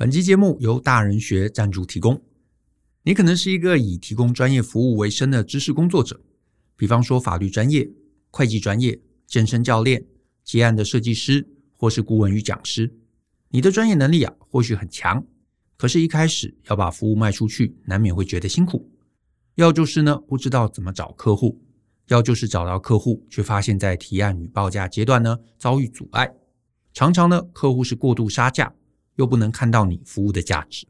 [0.00, 2.22] 本期节目由大人学赞助提供。
[3.02, 6.20] 你可能是一个以提供专业服务为生的知识工作者，
[6.76, 7.90] 比方说法律专业、
[8.30, 10.06] 会计专业、健身教练、
[10.44, 11.44] 结案的设计师，
[11.76, 12.94] 或是顾问与讲师。
[13.48, 15.26] 你的专业能力啊，或许很强，
[15.76, 18.88] 可是，一开始要把服务卖出去，难免会觉得辛苦。
[19.56, 21.60] 要就是呢，不知道怎么找客户；
[22.06, 26.32] 要就是找到客户，却发现在提案与报价阶段呢，遭遇阻碍。
[26.92, 28.72] 常常呢，客户是过度杀价。
[29.18, 30.86] 又不能看到你服务的价值。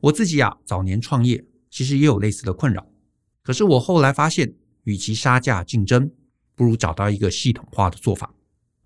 [0.00, 2.86] 我自己啊，早年创业其实也有类似的困扰。
[3.42, 6.10] 可是我后来发现，与其杀价竞争，
[6.54, 8.34] 不如找到一个系统化的做法。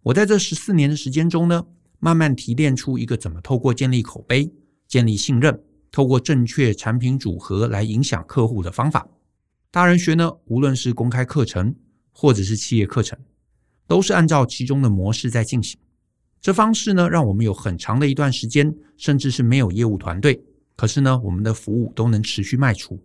[0.02, 1.66] 我在这十四年的时间中呢，
[1.98, 4.52] 慢慢提炼出一个怎么透过建立口碑、
[4.86, 9.08] 建立信任，透过正确产品组合来影响客户的方法。
[9.70, 11.74] 大人学呢，无论是公开课程
[12.12, 13.18] 或者是企业课程，
[13.86, 15.78] 都是按照其中的模式在进行。
[16.40, 20.42] 这方式呢，让我们有很长的一段时间，甚至是没有业务团队，
[20.76, 23.02] 可是呢，我们的服务都能持续卖出。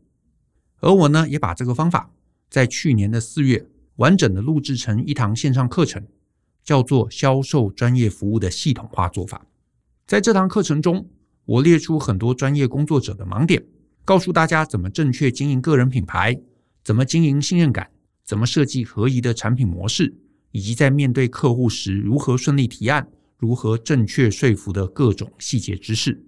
[0.79, 2.11] 而我呢，也把这个方法
[2.49, 6.05] 在去年的四月完整的录制成一堂线上课程，
[6.63, 9.37] 叫做《销售专业服务的系统化做法》。
[10.05, 11.07] 在这堂课程中，
[11.45, 13.63] 我列出很多专业工作者的盲点，
[14.05, 16.39] 告诉大家怎么正确经营个人品牌，
[16.83, 17.89] 怎么经营信任感，
[18.23, 20.13] 怎么设计合宜的产品模式，
[20.51, 23.07] 以及在面对客户时如何顺利提案。
[23.41, 26.23] 如何正确说服的各种细节知识。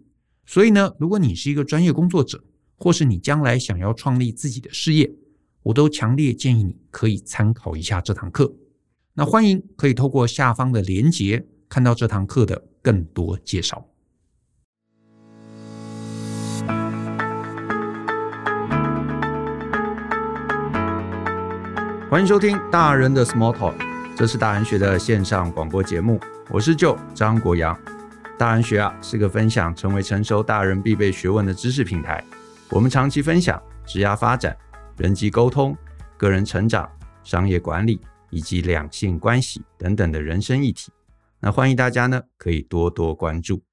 [0.47, 2.43] 所以呢，如果你是一个专业工作者，
[2.75, 5.13] 或是你将来想要创立自己的事业，
[5.61, 8.51] 我都强烈建议你可以参考一下这堂课。
[9.13, 13.87] 那欢迎可以透过下方的连结看到这堂课的更多介绍。
[22.09, 26.19] 欢迎收听大人的 Small Talk，这是大人学的线上广播节目。
[26.51, 27.77] 我是舅张国阳，
[28.37, 32.23] 大人学啊是个分享成为成熟大人必备学问的知识平台。
[32.69, 34.55] 我们长期分享职业发展、
[34.97, 35.75] 人际沟通、
[36.15, 36.87] 个人成长、
[37.23, 40.91] 商业管理以及两性关系等等的人生议题。
[41.39, 43.63] 那欢迎大家呢可以多多关注。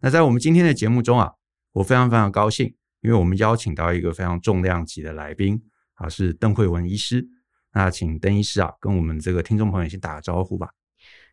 [0.00, 1.30] 那在我们今天的节目中啊，
[1.72, 5.62] 我非常非常高兴，因为我们邀请到一个非常重量级的来宾
[5.94, 7.24] 啊，是邓慧文医师。
[7.76, 10.70] 那请邓医师啊跟我们这个听众朋友先打个招呼吧。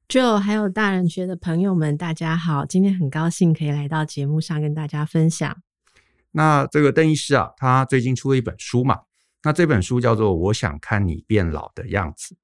[0.10, 2.66] 就还有大人学的朋友们，大家好！
[2.66, 5.56] 今天很高兴可以来到节目上跟大家分享。
[6.32, 9.00] 那这个邓医师啊，他最近出了一本书嘛，
[9.44, 12.36] 那这本书叫做《我想看你变老的样子》。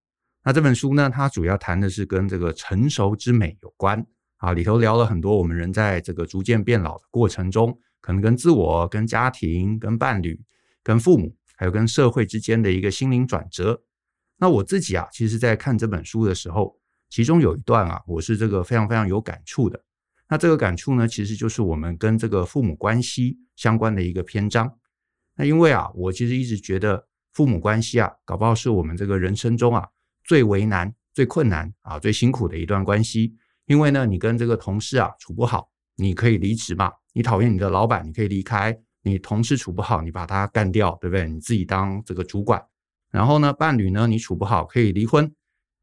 [0.45, 4.01] 那这本书呢，它主要谈的是跟这个成熟之美有关
[4.37, 10.41] 啊，里头聊了很多我们人在这个逐渐变老的过程中，可能跟自我、跟家庭、跟伴侣、
[10.81, 13.81] 跟父母，还有跟社会之间的一个心灵转折。
[14.41, 16.75] 那我自己啊，其实在看这本书的时候，
[17.09, 19.79] 其中有一段啊，我是这个非常非常有感触的。
[20.29, 24.73] 那这个感触呢，其实就是我们跟这个父母关系相关的一个篇章。
[25.35, 29.85] 那因为啊，我其实一直觉得父母关系啊，搞不好是我们这个人生中啊
[30.23, 33.35] 最为难、最困难啊、最辛苦的一段关系。
[33.65, 38.71] 因为呢，你跟这个同事啊处不好，你可以离职嘛；你讨厌你的老板，你可以离开；
[39.03, 41.27] 你同事处不好，你把他干掉，对不对？
[41.27, 42.63] 你自己当这个主管。
[43.11, 45.33] 然后呢，伴侣呢，你处不好，可以离婚。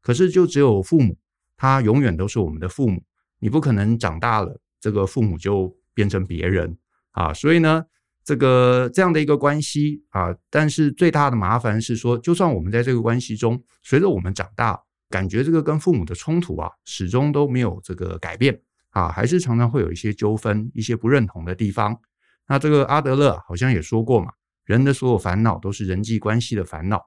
[0.01, 1.17] 可是，就只有父母，
[1.57, 3.03] 他永远都是我们的父母。
[3.39, 6.77] 你不可能长大了，这个父母就变成别人
[7.11, 7.33] 啊。
[7.33, 7.83] 所以呢，
[8.23, 18.57] 这个这样的一个关系啊，但是最大的麻烦是说，就算我们在这个关系中，随着我们长大，感觉这个跟父母的冲突啊，始终都没有这个改变
[18.91, 21.99] 啊，还是常常会有一些纠纷，一些不认同的地方。
[22.47, 24.31] 那这个阿德勒好像也说过嘛，
[24.63, 27.05] 人的所有烦恼都是人际关系的烦恼。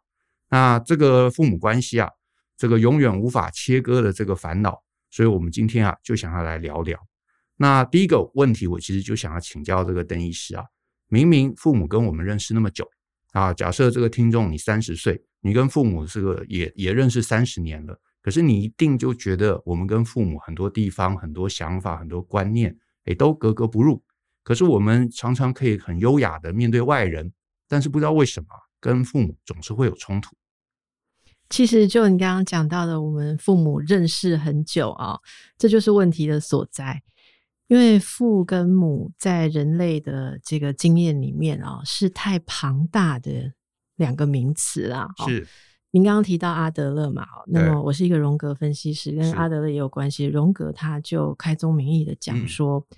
[0.50, 2.10] 那这个父母关系啊。
[2.56, 7.00] 这个永远无法切割的这个烦恼，所以我们今天啊就想要来聊聊。
[7.56, 10.62] 那第一个问题，我其实就想要请教这个邓医师啊，
[11.08, 12.86] 明明父母跟我们认识那么久
[13.32, 24.04] 啊，假设这个听众你三十岁，你跟父母这个也也认识三十年了，可是你一定就觉得我们跟父母很多地方、很多想法、很多观念，哎，都格格不入。
[24.44, 27.32] 可是我们常常可以很优雅的面对外人，
[27.66, 28.48] 但是不知道为什么
[28.78, 30.36] 跟父母总是会有冲突。
[31.50, 35.18] 其实就你刚刚讲到的，我们父母认识很久啊，
[35.58, 37.02] 这就是问题的所在。
[37.66, 43.52] 因为父跟母在人类的这个经验里面啊，是太庞大的
[43.94, 45.08] 两个名词啦。
[45.24, 45.46] 是，
[45.92, 47.24] 您刚刚提到阿德勒嘛？
[47.46, 50.24] 那么我是一个荣格分析师，跟阿德勒也有关系。
[50.24, 52.96] 荣格他就开宗明义的讲说，嗯、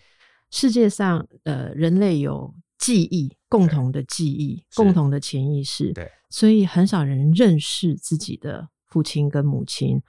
[0.51, 5.93] 世界上呃人类有记忆，共同的记忆，共同的潜意识。
[5.93, 6.11] 对。
[6.33, 10.01] 所以很少人认识自己的父亲跟母亲，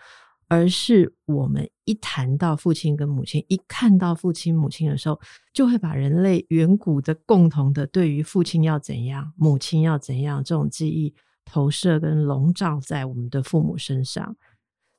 [0.47, 5.19] 而是我们一谈到父亲跟母亲，一看到父亲母亲的时候，
[5.53, 14.35] 就会把人类远古的共同的对于父亲要怎样、母亲要怎样这种记忆投射跟笼罩在我们的父母身上。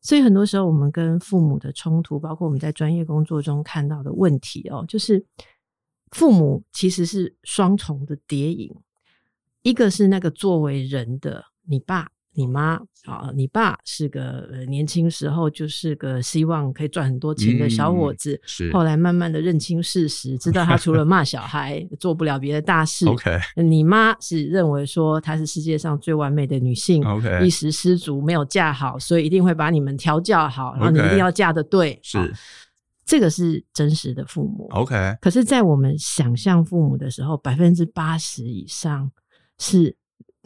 [0.03, 5.25] 所以很多时候，我们跟父母的冲突，包括我们在专业工作中看到的问题哦，就是
[6.11, 8.71] 父母其实是双重的叠影，
[9.64, 12.06] 一个是那个作为人的你爸。
[12.37, 12.72] 你妈
[13.05, 23.06] 啊，你爸是个年轻时候就是个希望可以赚很多钱的小伙子，嗯、是后来慢慢的认清事实，知道他除了骂小孩 做不了别的大事。
[23.06, 31.96] OK，你妈是认为说她是世界上最完美的女性，OK，一时失足没有嫁好，所以一定会把你们调教好，然后你一定要嫁的对。
[32.02, 32.34] 是、
[33.06, 34.66] 这个是真实的父母。
[34.70, 39.08] OK，可是，在我们想象父母的时候，百分之八十以上
[39.58, 39.96] 是。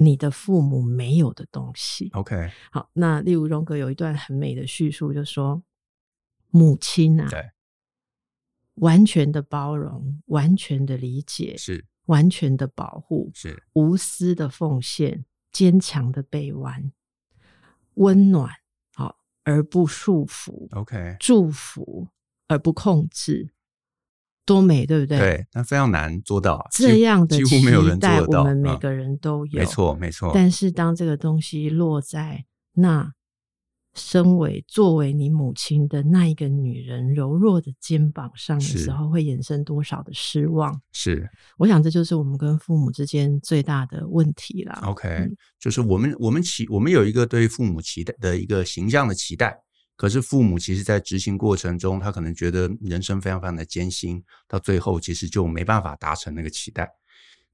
[0.01, 2.09] 你的父母没有的东西。
[2.13, 5.61] OK，好，那例如荣格有一段很美的叙述，就说
[6.51, 7.51] 母亲啊，对，
[8.75, 16.93] 完全的包容，完全的理解，是完全的保护，是无私的奉献，坚强的臂弯，
[17.95, 18.53] 温暖，
[18.95, 20.69] 好而不束缚。
[20.79, 22.07] OK，祝福
[22.47, 23.53] 而不控制。
[24.49, 25.19] 多美，对不对？
[25.19, 26.67] 对，但非常难做到。
[26.73, 27.63] 这样的期
[28.01, 29.61] 待，我们每个人都有。
[29.61, 30.33] 没错，没错。
[30.35, 32.43] 但是当这个东西落在
[32.73, 33.13] 那
[33.95, 40.81] 身为作为你母亲的那一个女人柔弱的肩膀上的时候，会衍生多少的失望？
[40.93, 41.29] 是，
[41.59, 44.81] 我想这就是我们跟父母之间最大的问题了。
[44.85, 49.59] OK，嗯，就是我们我们期我们有一个对父母期待的一个形象的期待。
[49.99, 56.89] 可是父母其实，在执行过程中，他可能觉得人生非常非常的艰辛，到最后其实就没办法达成那个期待。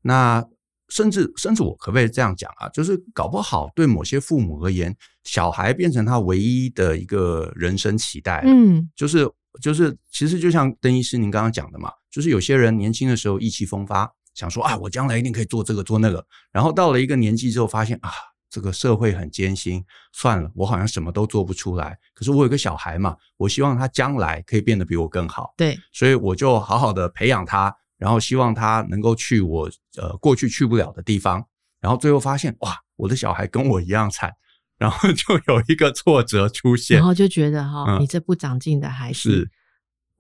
[0.03, 0.45] 那
[0.91, 2.69] 甚至甚至我可不可以这样讲啊？
[2.69, 8.43] 就是搞不好对某些父母而言，小孩变成他唯一的一个人生期待。
[8.45, 9.27] 嗯，就是
[9.63, 18.11] 就是，其实就像邓医师您刚刚讲的嘛，就是有些人年轻的时候意气风发，想说啊，我将来一定可以做这个做那个，然后到了一个年纪之后，发现啊。
[18.55, 21.99] 这个社会很艰辛，算了，我好像什么都做不出来。
[22.15, 25.53] 可是我有个小孩嘛，我希望他将来可以变得比我更好。
[25.57, 31.45] 对，所以我就好好的培养他，然后希望他能够去我呃过去去不了的地方。
[31.81, 34.33] 然后最后发现，哇，我的小孩跟我一样惨，
[34.79, 39.51] 然后 就有一个挫折出现，然后就觉得哈、哦嗯，你这不长进的孩子。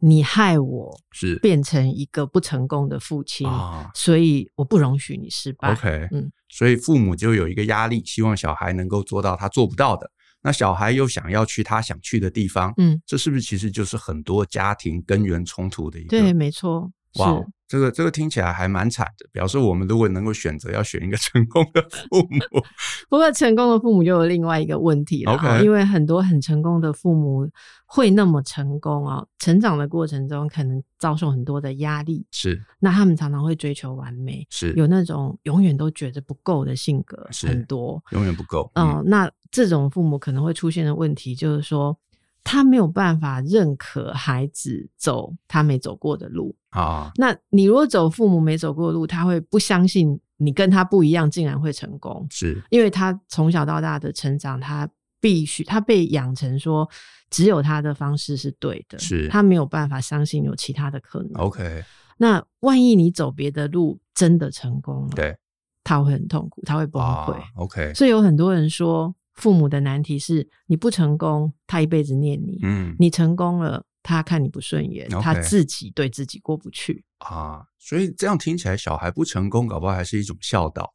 [0.04, 3.48] 是你害我是变成一个不成功的父亲，
[3.94, 5.72] 所以我不容许你失败。
[5.72, 10.10] OK，嗯，所以父母就有一个压力，希望小孩能够做到他做不到的。
[10.42, 16.10] 那小孩又想要去他想去的地方，嗯，这是不是其实就是很多家庭根源冲突的一个？
[16.10, 16.90] 对，没错。
[17.14, 22.62] 哇、wow，这个这个听起来还蛮惨的，表示我们如果能够选择要选一个 成功的父母，
[23.08, 27.48] 不过成功的父母又有另外一个问题了.因为很多很成功的父母
[27.86, 41.96] 会那么成功啊，成长的过程中可能遭受很多的压力，是，那他们常常会追求完美，是有那种永远都觉得不够的性格，是很多，永远不够，嗯，嗯，那这种父母可能会出现的问题就是说。
[42.44, 47.10] 他没有办法认可孩子走他没走过的路啊。
[47.16, 52.26] 那你如果走父母没走过的路，他会不相信你跟他不一样，竟然会成功。
[52.30, 54.86] 是，因为他从小到大的成长，他
[55.20, 56.86] 必须他被养成说，
[57.30, 58.98] 只有他的方式是对的。
[58.98, 61.32] 是，他没有办法相信有其他的可能。
[61.40, 61.82] OK，
[62.18, 65.34] 那万一你走别的路真的成功了，对，
[65.82, 67.32] 他会很痛苦，他会崩溃。
[67.32, 69.14] 啊，OK，所以有很多人说。
[69.34, 77.62] 父母的难题是你不成功，他一辈子念你；嗯，你成功了，他看你不顺眼.他自己对自己过不去啊。
[77.78, 80.94] 所以这样听起来，小孩不成功，搞不好还是一种孝道。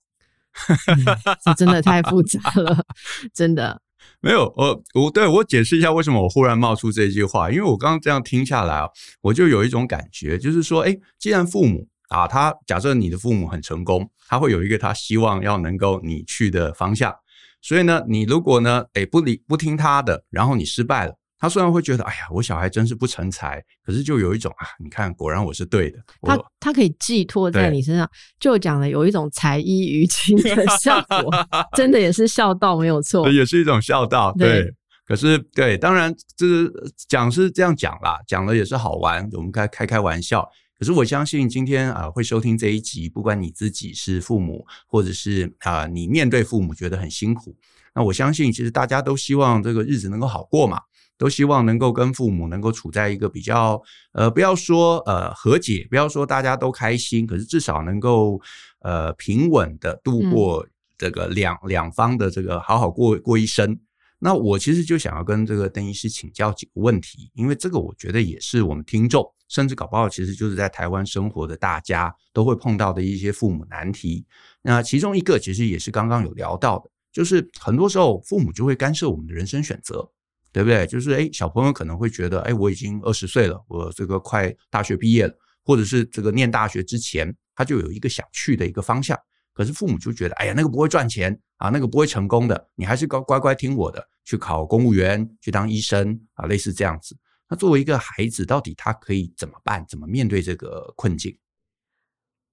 [0.88, 1.06] 嗯、
[1.46, 2.86] 这真的太复杂 了，
[3.34, 3.82] 真的
[4.20, 4.52] 没有。
[4.58, 8.88] 我我对我解释一下为什么我忽然冒出这句话，因为我刚刚这样听下来啊，
[9.22, 17.14] 我就有一种感觉，就是说，哎，既然父母啊，他假设你的父母很成功，他会有一个他希望要能够你去的方向。
[17.62, 25.98] 所以呢，你如果呢，哎不理不听他的，然后你失败了，他虽然会觉得，哎呀，我小孩真是不成才，可是就有一种啊，你看，果然我是对的。
[26.22, 31.32] 他他可以寄托在你身上，就讲了有一种才艺于亲的效果，
[31.76, 34.34] 真的也是孝道，没有错，也是一种孝道。
[34.38, 34.74] 对，对
[35.06, 36.72] 可是对，当然这是
[37.08, 40.48] 讲是这样讲啦，讲了也是好玩，我们开开开玩笑。
[40.80, 47.54] 可是我相信今天啊，会收听这一集，不管你自己是父母，或者是啊你面对父母觉得很辛苦，
[47.94, 50.80] 那我相信其实大家都希望这个日子能够好过嘛，
[51.18, 53.82] 都希望能够跟父母能够处在一个比较
[54.14, 58.40] 呃不要说呃和解，不要说大家都开心，可是至少能够
[58.80, 60.66] 呃平稳的度过
[60.98, 63.78] 这个两两方的这个好好过过一生。
[64.20, 74.26] 那我其实就想要跟这个邓医师请教几个问题，因为这个我觉得也是我们听众，甚至搞不好其实就是在台湾生活的大家都会碰到的一些父母难题。
[74.62, 80.12] 那其中一个其实也是刚刚有聊到的，就是很多时候父母就会干涉我们的人生选择。
[80.52, 80.88] 对不对？
[80.88, 85.34] 就是哎，小朋友可能会觉得，哎，我已经二十岁了，我这个快大学毕业了，
[85.64, 89.16] 或者是这个念大学之前，他就有一个想去的一个方向。
[89.54, 97.16] 可是父母就觉得，哎呀，那个不会赚钱啊，那个不会成功的，你还是乖乖乖听我的，去考公务员，去当医生啊，类似这样子。
[97.50, 99.86] 那作为一个孩子，到底他可以怎么办？
[99.88, 101.38] 怎么面对这个困境？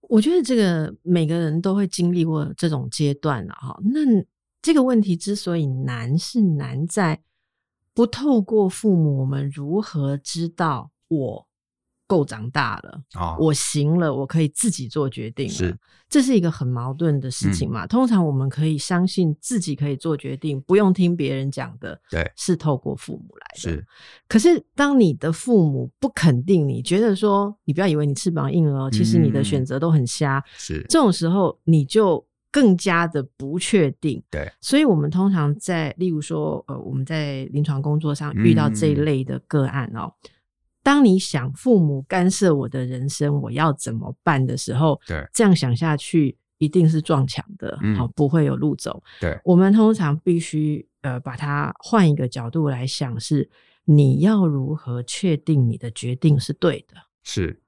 [0.08, 3.78] 我觉得这个每个人都会经历过这种阶段了哈。
[3.82, 4.00] 那
[4.62, 7.22] 这个问题之所以难，是难在。
[7.94, 11.48] 不透过父母，我们如何知道我
[12.06, 13.02] 够长大了？
[13.14, 15.52] 哦，我行了，我可以自己做决定了。
[15.52, 17.84] 是，这是一个很矛盾的事情嘛。
[17.84, 22.00] 嗯，通常我们可以相信自己可以做决定，不用听别人讲的。
[22.10, 23.60] 对，是透过父母来的。
[23.60, 23.86] 是，
[24.28, 30.42] 可是当你的父母不肯定你，觉得说你不要以为你翅膀硬了，其实你的选择都很瞎。
[30.56, 32.24] 是，这种时候你就。
[32.48, 40.30] 更加的不确定，对，所以我们通常在，例如说，呃，我们在临床工作上遇到这一类的个案哦，嗯、
[40.86, 49.02] 当你想父母干涉我的人生，我要怎么办的时候，对，这样想下去一定是撞墙的，好、不会有路走。
[49.20, 53.50] 对，我们通常必须呃把它换一个角度来想，是
[53.84, 56.94] 你要如何确定你的决定是对的？
[57.24, 57.60] 是。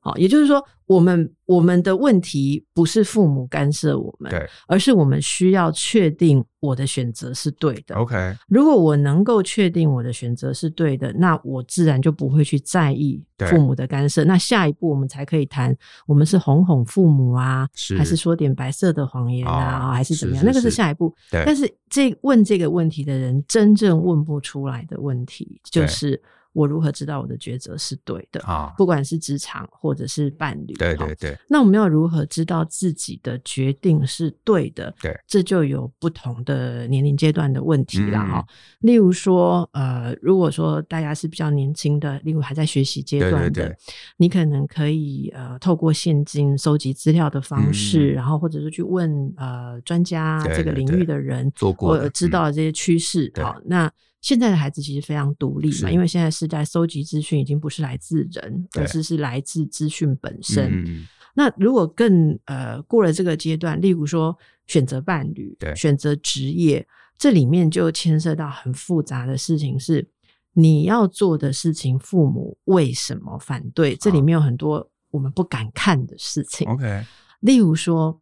[0.00, 7.96] 好，也就是说，我们我们的问题不是父母干涉我们，对，而是我们需要确定我的选择是对的。
[7.96, 14.22] OK，如果我能够确定我的选择是对的，那我自然就不会去在意父母的干涉。
[14.22, 15.76] 那下一步我们才可以谈，
[16.06, 20.44] 我们是哄哄父母啊，是还是说点白色的谎言啊，哦、还是怎么样？
[20.44, 21.12] 是是是，那个是下一步。
[21.28, 26.22] 对，但是这问这个问题的人，真正问不出来的问题就是。
[26.52, 28.72] 我如何知道我的抉择是对的啊？
[28.76, 31.38] 不管是职场或者是伴侣，对对对。
[31.48, 34.92] 那我们要如何知道自己的决定是对的？
[35.00, 38.54] 对，这就有不同的年龄阶段的问题了哈、嗯。
[38.80, 43.76] 例如说，呃，如果说大家是比较年轻的，例如还在学习阶段的，对对对，
[44.16, 53.30] 你可能可以呃透过现金收集资料的方式，嗯、然后或者是去问呃专家这个领域的人，做过的，知道这些趋势。
[53.36, 53.88] 好，那。
[54.28, 60.84] 现在的孩子其实非常独立嘛，因为现在是在收集资讯，已经不是来自人，而是是来自资讯本身。
[60.84, 70.06] 嗯、那如果更呃过了这个阶段，例如说选择伴侣、选择职业，这里面就牵涉到很复杂的事情，是
[70.52, 73.96] 你要做的事情，父母为什么反对？
[73.96, 76.68] 这里面有很多我们不敢看的事情。
[76.68, 77.02] OK，
[77.40, 78.20] 例如说。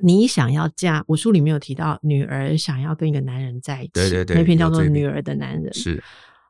[0.00, 1.02] 你想要嫁？
[1.06, 5.72] 我书里面有提到，女儿想要跟一个男人在一起，对对对，那篇叫做《女儿的男人》。
[5.76, 6.02] 是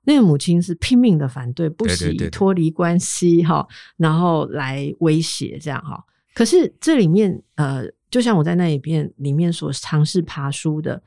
[0.09, 6.01] 那个母亲是拼命的反对，不惜脱离关系哈，然后来威胁这样哈。
[6.33, 11.03] 可是这里面呃，就像我在那一篇里面所尝试爬书的，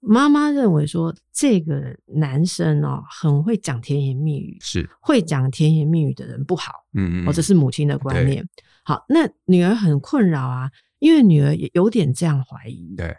[0.00, 8.44] 妈妈认为说这个男生哦很会讲甜言蜜语，是会讲甜言蜜语的人不好，嗯嗯，哦，这是母亲的观念。
[8.82, 10.70] 好，那女儿很困扰啊。
[10.98, 13.14] 因为女儿也有点这样怀疑，对，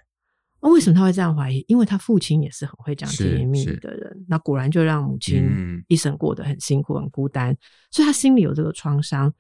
[0.62, 1.63] 那为什么她会这样怀疑？
[1.67, 5.43] 因为她父亲也是很会讲甜言蜜语的人，那果然就让母亲
[5.88, 7.55] 一生过得很辛苦、很孤单，
[7.91, 9.34] 所以她心里有这个创伤。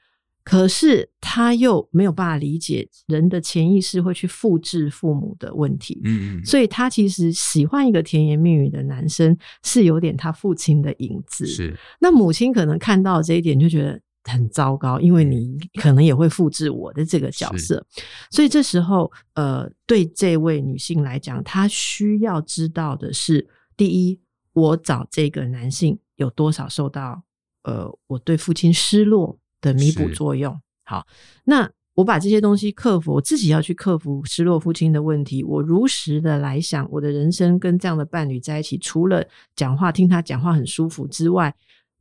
[0.43, 11.45] 可是她又没有办法理解人的潜意识会去复制父母的问题，嗯嗯，所以她其实喜欢一个甜言蜜语的男生，是有点他父亲的影子。
[11.45, 13.99] 是，那母亲可能看到这一点，就觉得。
[14.27, 17.83] 很糟糕，因为你可能也会复制我的这个角色，
[18.29, 24.19] 所以这时候，呃，对这位女性来讲，她需要知道的是：第一，
[24.53, 27.23] 我找这个男性有多少受到
[27.63, 30.59] 呃我对父亲失落的弥补作用？
[30.83, 31.07] 好，
[31.45, 35.43] 那我把这些东西克服，我自己要去克服失落父亲的问题。
[35.43, 41.55] 我如实的来想，我的人生跟这样的伴侣在一起，除了讲话听他讲话很舒服之外。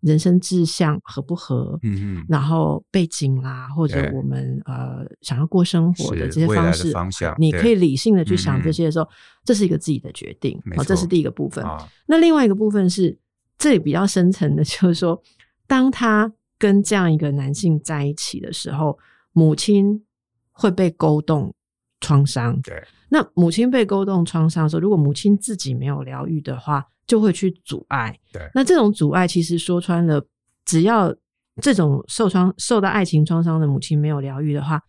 [0.06, 1.76] 人生志向合不合？
[1.82, 9.10] 嗯嗯，然后背景啦，或者我们呃想要过生活的这些方式，方向，你可以理性的去想这些的时候，嗯、
[9.44, 10.56] 这是一个自己的决定。
[10.76, 11.64] 好，这是第一个部分。
[11.64, 13.18] 啊、那另外一个部分是，
[13.58, 15.20] 这里比较深层的，就是说，
[15.66, 18.96] 当他跟这样一个男性在一起的时候，
[19.32, 20.04] 母亲
[20.52, 21.52] 会被勾动
[22.00, 22.60] 创伤。
[22.62, 26.86] 对，那母亲被勾动创伤的时候，如果母亲自己没有疗愈的话。
[27.06, 28.42] 就会去阻碍，对。
[28.54, 30.24] 那这种阻碍其实说穿了，
[30.64, 31.14] 只要
[31.60, 34.82] 这种受创、受到爱情创伤的母亲没有疗愈的话，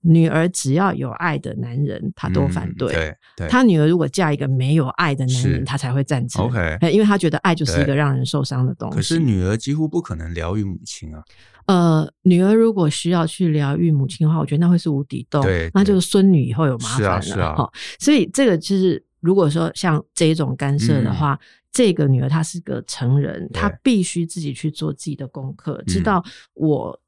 [0.00, 2.88] 女儿只要有爱的男人，她都反对。
[2.88, 6.44] 嗯、对，对，她女儿如果嫁一个没有爱的男人，她才会赞成。
[6.44, 8.96] OK，因为她觉得爱就是一个让人受伤的东西。
[8.96, 11.22] 可是女儿几乎不可能疗愈母亲啊。
[11.66, 15.40] 呃，女儿如果需要去疗愈母亲的话，我觉得那会是无底洞。
[15.42, 17.22] 对，那就是孙女以后有麻烦了。
[17.22, 17.56] 是啊，是啊。
[17.98, 21.38] 所以这个就是，如果说像这一种干涉的话，嗯、
[21.72, 27.00] 这个女儿她是个成人，她必须自己去做自己的功课，知道我。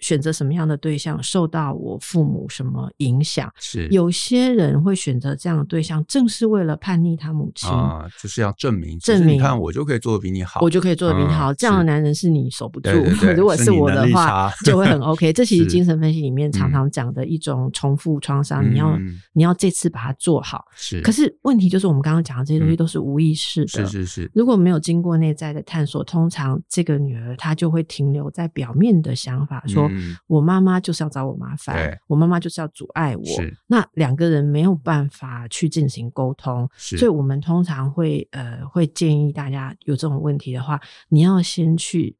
[0.00, 3.50] 选择什么样的对象，受到我父母什么影响？
[3.58, 11.52] 是有些人会选择这样的对象，正是为了叛逆他母亲啊，就是要证明，证明你看我就可以做的比你好，我就可以做的比你好。
[11.52, 12.90] 嗯、这样的男人是你守不住。
[13.36, 15.32] 如果是我的话，就会很 OK。
[15.32, 20.64] 这其实精神分析里面常常讲的一种重复创伤，你要、嗯、你要这次把它做好。
[20.74, 23.68] 是，可是问题就是我们刚刚讲的这些东西都是无意识的。
[23.68, 24.30] 是是是。
[24.34, 29.83] 如果没有经过内在的探索，通常这个女儿她就会停留在表面的想法，说。
[29.90, 33.24] 嗯、我妈妈就是要找我麻烦，我妈妈就是要阻碍我。
[33.66, 42.16] 那两个人没有办法去进行沟通，所以我们通常会呃会建议大家有这种问题的话，你要先去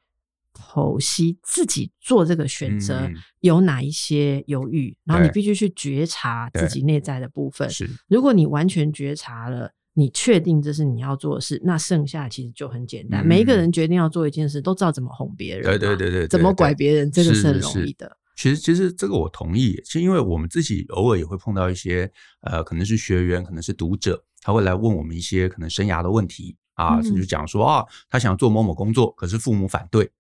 [0.52, 7.68] 剖析自己做这个选择、嗯、有哪一些犹豫，然后你必须去觉察自己内在的部分。
[7.70, 9.72] 是，如果你完全觉察了。
[9.94, 13.24] 你确定这是你要做的事，那剩下其实就很简单。
[13.24, 18.16] 嗯、每一个人决定要做一件事，都知道怎么哄别人，对对对对，怎么拐别人，这个是很容易的。
[18.36, 19.80] 其实，其实这个我同意。
[19.84, 22.10] 其实，因为我们自己偶尔也会碰到一些
[22.40, 30.10] 呃，可能是学员，可能是读者，他会来问我们一些可能生涯的问题啊，就讲说啊，他想做某某工作，可是父母反对。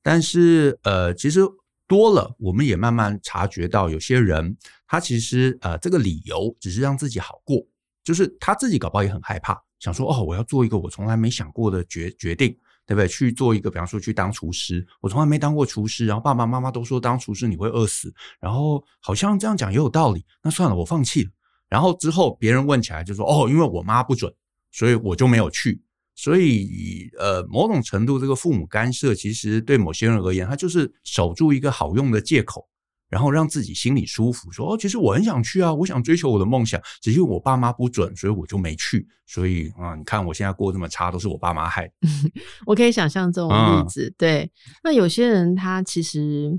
[0.00, 1.40] 但是呃，其实
[1.88, 7.66] 多了，我们也慢慢察觉到，有些人他其实呃，这个理由只是让自己好过。
[8.04, 12.54] 就是他自己搞不好也很害怕，想说哦，我要做一个我从来没想过的决决定，
[12.86, 13.08] 对不对？
[13.08, 21.30] 去做一个，比方说去当厨师，我从来没当过厨师，然后爸爸妈妈都说当厨师你会饿死，然后好像这样讲也有道理，那算了，我放弃了。
[21.68, 24.32] 然后之后别人问起来就说哦，因为我妈不准，
[24.70, 25.82] 所以我就没有去。
[26.14, 32.68] 所以呃，某种程度这个父母干涉，其实对某些人而言，他就是守住一个好用的借口。
[33.14, 39.06] 然后让自己心里舒服，说哦，其实我很想去啊，我想追求我的梦想，只是我爸妈不准，所以我就没去。
[39.24, 41.92] 所以啊，你看我现在过这么差，都是我爸妈害的。
[42.66, 44.50] 我可以想象这种例子，嗯、对。
[44.82, 46.58] 那有些人他其实，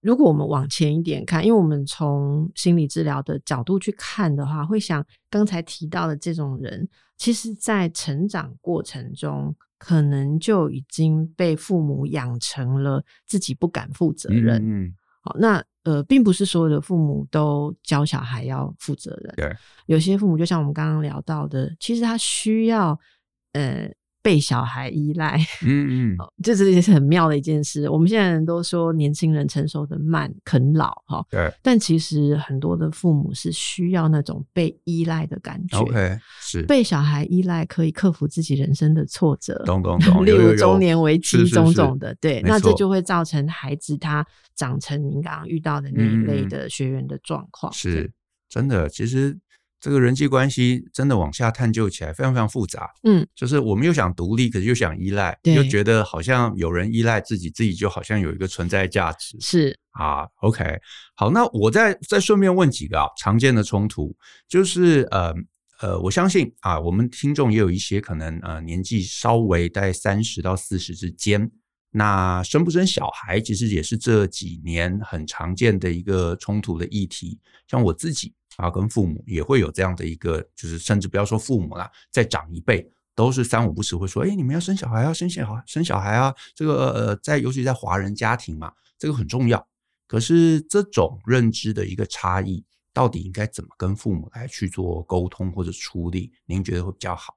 [0.00, 6.88] 如果我们往前一点看，因为我们从心理治疗的角度去看的话，会想刚才提到的这种人，
[7.18, 14.62] 其实在成长过程中，可能就已经被父母养成了自己不敢负责任。
[14.64, 15.64] 嗯，好，那。
[15.86, 19.34] 呃，并不是所有的父母都教小孩要负责任。
[19.36, 22.98] 对，有些父母就像我们刚刚聊到的，其实他需要
[23.52, 23.88] 呃
[24.26, 25.38] 被小孩依赖。
[25.64, 27.88] 嗯嗯，这是也是很妙的一件事。
[27.88, 31.24] 我们现在人都说年轻人成熟的慢，啃老哈。
[31.30, 35.78] 对，但其实很多的父母是需要那种被依赖的感觉。
[35.78, 39.62] OK，是被小孩依赖可以克服自己人生的挫折。
[39.64, 42.12] 懂懂懂， 例如中年危机种种的。
[42.20, 44.26] 对，那这就会造成孩子他。
[44.56, 48.10] 长成您刚刚遇到的那一类的学员的状况，嗯、是
[48.48, 48.88] 真的。
[48.88, 49.36] 其实
[49.80, 52.90] 这个人际关系真的往下探究起来非常非常复杂。
[53.04, 59.36] 嗯，就是我们又想独立，可是又想依赖，又觉得好像有人依赖自己，自己就好像有一个存在价值。
[59.40, 60.78] 是啊，OK，
[61.14, 64.16] 好，那我再再顺便问几个啊常见的冲突，
[64.48, 65.34] 就是呃
[65.80, 71.50] 呃，我相信啊，我们听众也有一些可能呃年纪稍微在三十到四十之间。
[71.92, 77.38] 那生不生小孩，其实也是这几年很常见的一个冲突的议题。
[77.66, 89.66] 像我自己啊，跟父母也会有这样的一个，就是甚至不要说父母啦，再长一辈都是三五不时会说：“哎，你们要生小孩，要生小孩，生小孩啊！”这个呃，在尤其在华人家庭嘛，这个很重要。
[90.06, 96.32] 可是这种认知的一个差异，到底应该怎么跟父母来去做沟通或者处理？
[96.44, 97.36] 您觉得会比较好？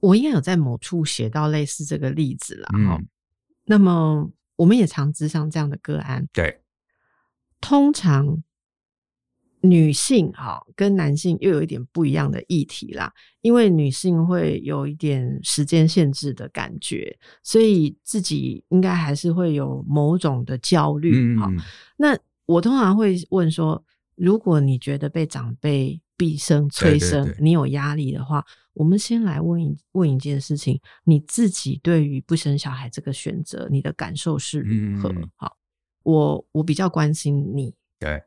[0.00, 3.08] 我应该有在某处写到类似这个例子了哈、嗯。
[3.64, 6.28] 那么我们也常知上这样的个案。
[6.32, 6.62] 对，
[7.60, 8.42] 通常
[9.60, 21.58] 女性哈跟男性又有一点不一样的议题啦，因为女性会有一点时间限制的感觉，所以自己应该还是会有某种的焦虑哈、嗯。
[21.96, 23.82] 那我通常会问说，
[24.14, 28.44] 如果你觉得被长辈逼生催生，对对对，你有压力的话。
[28.74, 35.08] 我们先来问一问一件事情：你自己对于不生小孩这个选择，你的感受是如何？
[35.08, 35.56] 嗯、好，
[36.04, 37.74] 我我比较关心你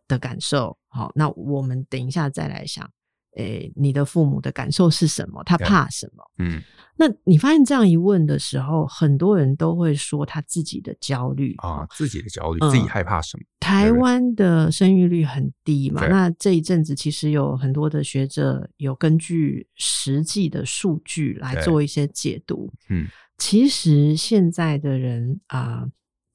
[0.08, 0.78] 的感受。
[0.88, 2.90] 好，那我们等一下再来想，
[3.38, 5.42] 诶，你的父母的感受是什么？
[5.46, 6.24] 他怕什么？
[6.40, 6.62] 嗯，
[6.98, 13.44] 那你发现这样一问的时候，很多人都会说他自己的焦虑啊，自己的焦虑，自己害怕什么？
[13.62, 22.70] 台湾的生育率很低嘛，那这一阵子其实有很多的学者有根据实际的数据来做一些解读。
[22.90, 23.08] 嗯，
[23.38, 25.92] 其实现在的人啊、呃，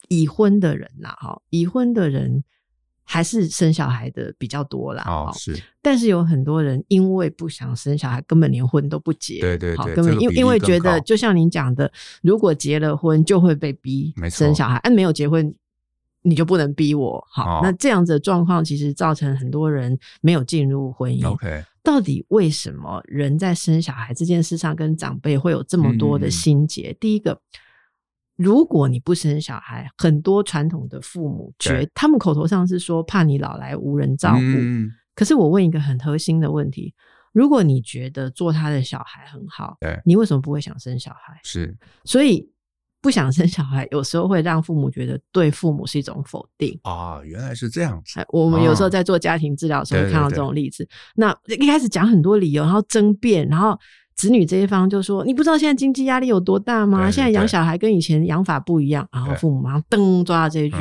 [0.09, 2.43] 已婚的人呐，哈，已婚的人。
[3.09, 11.91] 还是生小孩的比较多啦，哦，是，但是有很多人因为不想生小孩，根本连婚都不结，对对对，根本因为因为觉得，就像您讲的，
[12.21, 15.55] 如果结了婚就会被逼生小孩，哎，没有结婚
[16.23, 21.25] 你就不能逼我，好，那这样子的状况其实造成很多人没有进入婚姻。
[21.25, 26.93] OK，到底为什么人在生小孩这件事上跟长辈会有这么多的心结？
[26.99, 27.41] 第一个。
[28.37, 34.41] 如果你不生小孩，很多传统的父母觉他们口头上是说怕你老来无人照顾。
[34.41, 36.95] 嗯，可是我问一个很核心的问题：
[37.33, 41.41] 如果你觉得做他的小孩很好，对，你为什么不会想生小孩？
[41.45, 42.47] 是，所以
[43.01, 47.23] 不想生小孩，有时候会让父母觉得对父母是一种否定啊。
[47.25, 48.23] 原来是这样子。
[48.29, 50.87] 我们有时候在做家庭治疗的时候会看到这种例子。
[51.15, 53.79] 那一开始讲很多理由，然后争辩，然后。
[54.17, 57.11] 子女这一方就说：“你不知道现在经济压力有多大吗？
[57.11, 60.77] 现在养小孩跟以前养法不一样。”然后父母马上噔抓到这一句，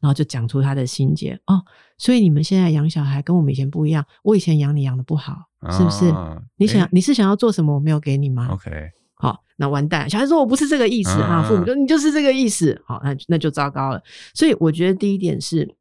[0.00, 1.62] 然后就讲出他的心结哦。
[1.96, 4.04] 所以你们现在养小孩跟我们以前不一样。
[4.24, 5.36] 我以前养你养的不好，
[5.70, 6.12] 是不是？
[6.56, 7.72] 你想你是想要做什么？
[7.72, 8.70] 我没有给你吗？OK，
[9.14, 10.10] 好，那完蛋。
[10.10, 12.82] 小孩说我不是这个意思哈，父母说你就是这个意思。
[12.84, 14.02] 好，那那就糟糕了。
[14.34, 15.76] 所以我觉得第一点是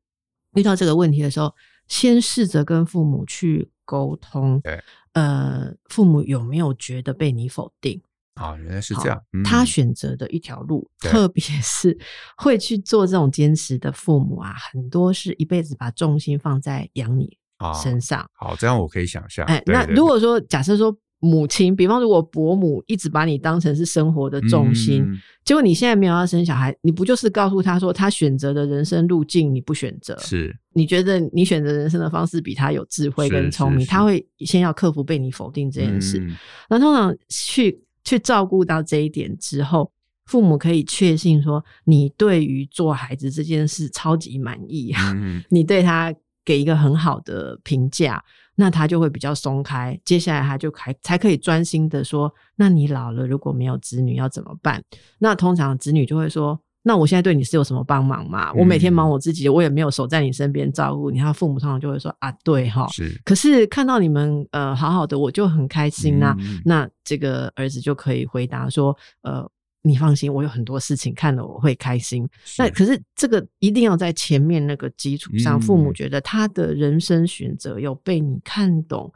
[0.53, 1.51] 遇到这个问题的时候，
[1.87, 4.61] 先试着跟父母去沟通。
[4.61, 4.79] 对。
[5.13, 8.01] 呃，父母有没有觉得被你否定？
[8.35, 9.21] 啊、哦，原来是这样。
[9.33, 11.97] 嗯、他选择的一条路，特别 是
[12.37, 17.37] 会去做这种坚持的父母啊，很多是一辈子把重心放在养你
[17.81, 18.21] 身上。
[18.21, 19.45] 哦、好，这样我可以想象。
[19.45, 20.95] 哎，那如果说假设说。
[21.19, 30.17] 母亲，比方如果伯母一直把你当成是生活的重心，嗯、结果你现在没有要生小孩，你不就是告诉他说他选择的人生路径你不选择？
[30.19, 36.19] 是，你觉得你选择人生的方式比他有智慧跟聪明，他会先要克服被你否定这件事。
[36.19, 36.37] 嗯、
[36.69, 39.91] 那通常去去照顾到这一点之后，
[40.25, 48.23] 父母可以确信说你对于做孩子这件事超级满意，嗯、 你对他给一个很好的评价。
[48.59, 54.83] 那他就会比较松开，接下来他就还才可以专心的说：“那你老了如果没有子女要怎么办？”
[55.17, 58.51] 那通常子女就会说：“那我现在对你是有什么帮忙吗？
[58.53, 63.09] 我每天忙我自己，我也没有守在你身边照顾你。”他父母通常就会说：“啊，对哈，是。
[63.23, 66.35] 可是看到你们呃好好的，我就很开心呐、啊。
[66.39, 68.93] 嗯”那这个儿子就可以回答说
[69.23, 69.49] ：“呃。”
[69.81, 72.27] 你放心，我有很多事情看了我会开心。
[72.57, 79.11] 那可是这个一定要在前面那个基础上，父母觉得他的人生选择有被你看懂，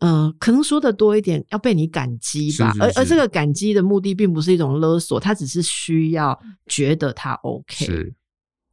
[0.00, 2.70] 嗯、呃，可能说的多一点，要被你感激吧。
[2.72, 7.86] 是是是，而而这个感激的目的并不是一种勒索，他只是需要觉得他 OK。
[7.86, 8.14] 是，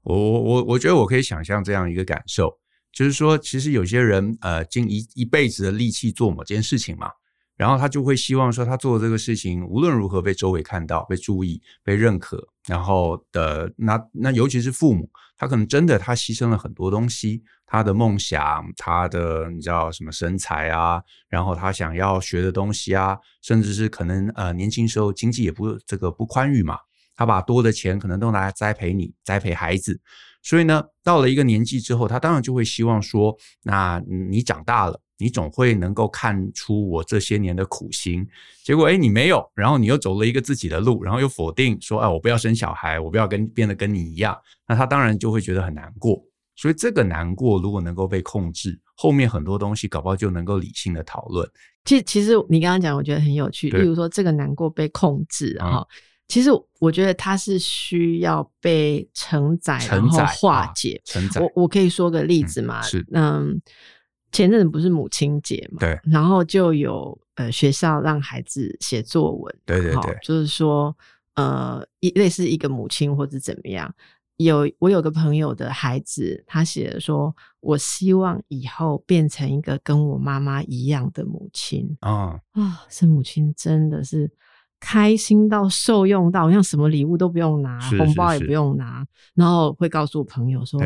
[0.01, 2.51] 我我我我觉得我可以想象这样一个感受，
[2.91, 7.07] 就是说，其实有些人呃，尽一一辈子的力气做某件事情嘛。
[7.55, 12.47] 然后他就会希望说，他做这个事情无论如何被周围看到、被注意、被认可。
[12.67, 26.77] 然后的那那尤其是父母，他可能真的他牺牲了很多东西，他的梦想、他的你知道什么身材啊，然后他想要学的东西啊，甚至是可能呃年轻时候经济也不这个不宽裕嘛，
[27.15, 29.99] 他把多的钱可能都拿来栽培你、栽培孩子。
[30.41, 34.99] 所以呢，到了一个年纪之后，他当然就会希望说，那你长大了。
[35.23, 38.27] 你总会能够看出我这些年的苦心，
[38.61, 46.21] 结果哎，你没有，然后你又走了一个自己的路，然后又否定说，哎，我不要生小孩，我不要跟变得跟你一样，那他当然就会觉得很难过。
[46.57, 51.49] 所以这个难过如果能够被控制，后面很多东西搞不好就能够理性的讨论。
[51.85, 53.69] 其实，其实你刚刚讲，我觉得很有趣。
[53.69, 55.87] 例如说，这个难过被控制哈，嗯、
[56.27, 61.01] 其实我觉得它是需要被承载，然后化解。
[61.05, 62.81] 承载、啊，我我可以说个例子嘛？
[62.81, 63.61] 嗯是，嗯。
[64.33, 65.79] 前阵子不是母亲节嘛？
[65.79, 70.93] 对，然后就有呃学校让孩子写作文，对对对，就是说
[71.35, 73.93] 呃一类似一个母亲或者怎么样。
[74.37, 84.29] 有我有个朋友的孩子，他写的说：“我希望以后变成一个跟我妈妈一样的母亲。”啊啊，这母亲真的是
[84.79, 90.81] 开心到受用到，好像什么礼物都不用拿，是是是红包也不用拿，然后会告诉朋友说。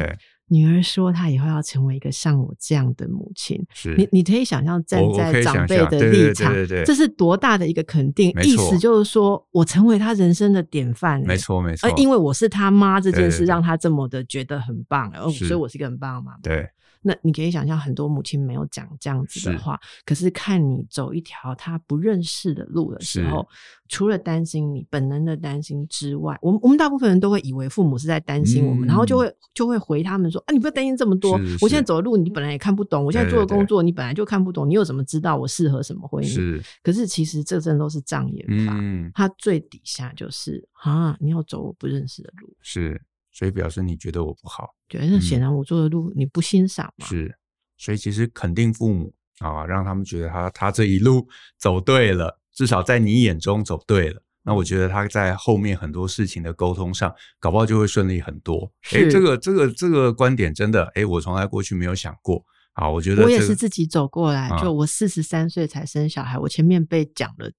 [0.50, 3.62] 女儿说：“她以后要成为一个像我这样的母亲。
[3.74, 6.54] 是”你你可以想象站在长辈的立场，
[6.86, 8.32] 这是多大的一个肯定？
[8.44, 11.22] 意思就是说我成为她人生的典范。
[11.22, 11.90] 没错，没错。
[11.98, 15.12] 因为我是她妈这件事，让她这么的觉得很棒。
[15.16, 16.38] 哦，所以我是一个很棒的妈妈。
[16.42, 16.68] 对。
[17.02, 23.48] 那你可以想象，很多母亲没有讲这样子的话，可是看你走一条他不认识的路的时候，
[23.88, 30.42] 除了担心你本能的担心之外，我们我们大部分人都会以为父母是在担心我们，然后就会就会回他们说。
[30.48, 31.40] 啊，你不要担心这么多。
[31.62, 36.28] 我现在走的路你本来也看不懂，我现在做的工作你本来就看不懂，你又怎么知道我适合什么婚姻？
[36.28, 38.78] 是，可是其实这真的都是障眼法。
[38.80, 43.02] 嗯，它最底下就是啊，你要走我不认识的路，是，
[43.38, 47.06] 所以表示你觉得我不好，对，那显然我做的路你不欣赏嘛。
[47.06, 47.38] 是，
[47.78, 51.28] 所以其实肯定父母啊，让他们觉得他他这一路
[51.60, 54.24] 走对了，至少在你眼中走对了。
[54.42, 58.72] 那我觉得他在后面很多事情的沟通上，搞不好就会顺利很多。
[58.92, 62.44] 哎，这个这个这个观点真的，哎，我从来过去没有想过。
[62.74, 67.52] 啊，我觉得、这个、我也是自己走过来，啊、就我四十三岁才生小孩，我前面被讲了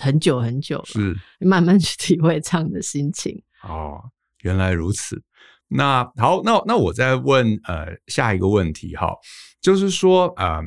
[0.00, 3.42] 很久很久了，是慢慢去 体会这样的心情。
[3.62, 3.98] 哦，
[4.46, 5.20] 原来如此。
[5.68, 9.12] 那好，那那我再问呃下一个问题哈，
[9.60, 10.64] 就是说，嗯，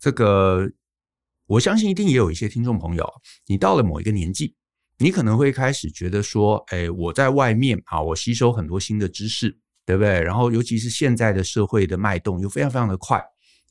[0.00, 0.66] 这个
[1.46, 3.06] 我相信一定也有一些听众朋友，
[3.46, 4.56] 你到了某一个年纪。
[4.98, 10.22] 你可能会开始觉得说，哎，我在外面啊，我吸收很多新的知识，对不对？
[10.22, 13.20] 然后，尤其是现在的社会的脉动又非常非常的快，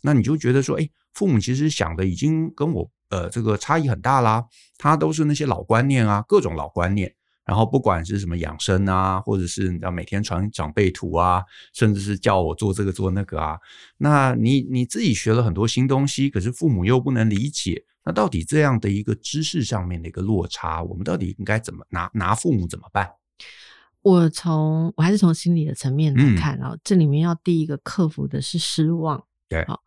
[0.02, 4.44] 那你就觉得说，哎，父母其实想的已经跟我呃这个差异很大啦。
[4.78, 7.16] 他都是那些老观念啊，各种老观念。
[7.52, 13.60] 然后，不管是什么养生啊，或者是你知道每天传长辈图啊，甚至是叫我做这个做那个啊，
[13.98, 17.84] 那你你自己学了很多新东西，可是父母又不能理解。
[18.06, 23.12] 那到底这样的一个知识上面的一个落差，我们到底应该怎么拿拿父母怎么办？
[24.02, 29.22] 我从我还是从心理的层面来看啊，嗯，这里面要第一个克服的是失望。
[29.50, 29.82] 对，好，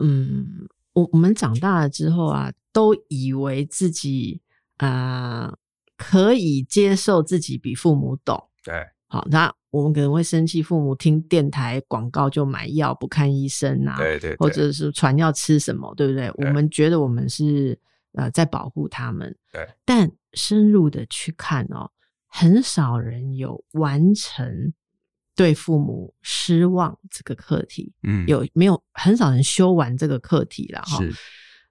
[0.00, 4.40] 嗯，我我们长大了之后啊，都以为自己
[4.78, 5.58] 啊，呃，
[5.98, 8.42] 可以接受自己比父母懂。
[8.64, 8.74] 对，
[9.08, 9.54] 好，那。
[9.70, 16.26] 我们可能会生气，父母听电台广告就买药不看医生啊，对对对，或者是传要吃什么，对不对？
[16.30, 17.78] 对，我们觉得我们是
[18.14, 19.68] 呃在保护他们，对。
[19.84, 21.90] 但深入的去看哦，
[22.28, 24.72] 很少人有完成
[25.36, 30.98] 对父母失望这个课题，嗯，有没有很少人修完这个课题了哈？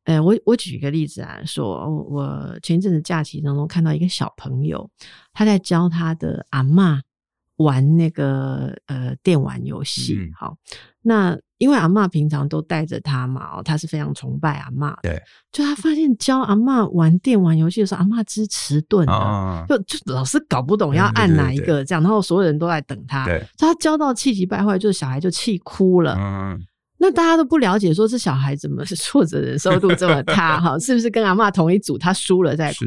[0.07, 0.13] 是。
[0.13, 4.89] 呃，我我举一个例子啊说，我前一阵子假期当中看到一个小朋友，
[5.33, 6.99] 他在教他的阿嬷。
[7.57, 10.55] 玩那个呃电玩游戏，嗯，好，
[11.01, 15.19] 那因为阿嬷平常都带着他嘛，哦，他是非常崇拜阿嬷，对，
[15.51, 19.07] 就他发现教阿嬷玩电玩游戏的时候，阿嬷之迟钝
[19.67, 26.63] 就就老是搞不懂要按哪一个这样，然后所有人都在等他，对，他教到气急败坏，就是小孩就气哭了，嗯，
[26.99, 32.85] 那大家都不了解，说这小孩怎么挫折忍受度这么大哈，是不是跟阿嬷同一组，他输了再哭？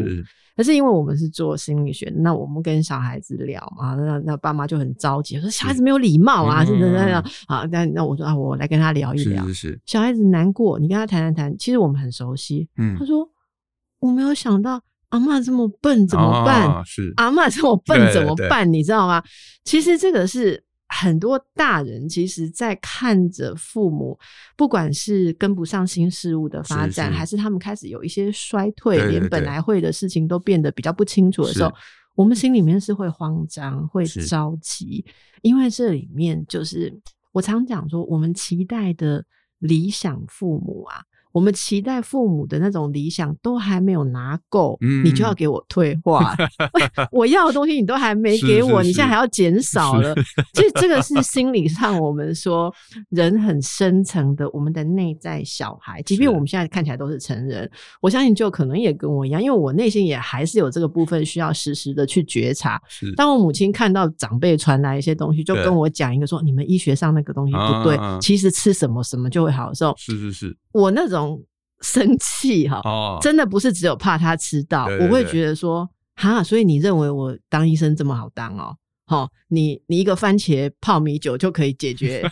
[0.57, 7.25] 可是因为我们是做心理学，那我们跟小孩子聊嘛，那那爸妈就很着急，说小孩子没有礼貌啊，是不是这样？
[7.47, 9.47] 好，那那我说啊，我来跟他聊一聊。
[9.47, 9.81] 是是是。
[9.87, 12.69] 小孩子难过，你跟他谈谈谈，其实我们很熟悉。
[12.77, 12.97] 嗯。
[12.99, 13.27] 他说
[14.01, 16.67] 我没有想到阿嬷这么笨，怎么办？
[16.67, 18.71] 哦、是阿嬷这么笨怎么办？
[18.71, 19.23] 你知道吗？
[19.65, 20.65] 其实这个是。
[20.93, 24.19] 很多大人其实，在看着父母，
[24.57, 27.37] 不管是跟不上新事物的发展，是是还是。
[27.37, 31.73] 他们开始有一些衰退，对对对，连本来会的事情都变得比较不清楚的时候，
[32.15, 35.05] 我们心里面是会慌张、会着急，
[35.43, 36.93] 因为这里面就是
[37.33, 39.25] 我常讲说，我们期待的
[39.61, 41.03] 理想父母啊。
[41.33, 46.35] 我们期待父母的那种理想都还没有拿够，嗯，你就要给我退化。
[47.13, 50.15] 我要的东西你都还没给我，是是是，你现在还要减少了。
[50.55, 52.73] 其实这个是心理上我们说
[53.11, 56.03] 人很深层的，我们的内在小孩。
[56.03, 62.81] 即便我们现在看起来都是成人，我相信就可能也跟我一样，因为我内心也还是有这个部分需要时时的去觉察。
[63.17, 71.21] 当我母亲看到长辈传来一些东西，就跟我讲一个说：“你们医学上那个东西不对，其实吃什么什么就会好受。”是是是，我那种。
[71.81, 78.77] 生气哈，哦，真的不是只有怕他吃到，对对对，我会觉得说，哈，所以你认为我当医生这么好当哦？
[79.07, 82.23] 好，你你一个番茄泡米酒就可以解决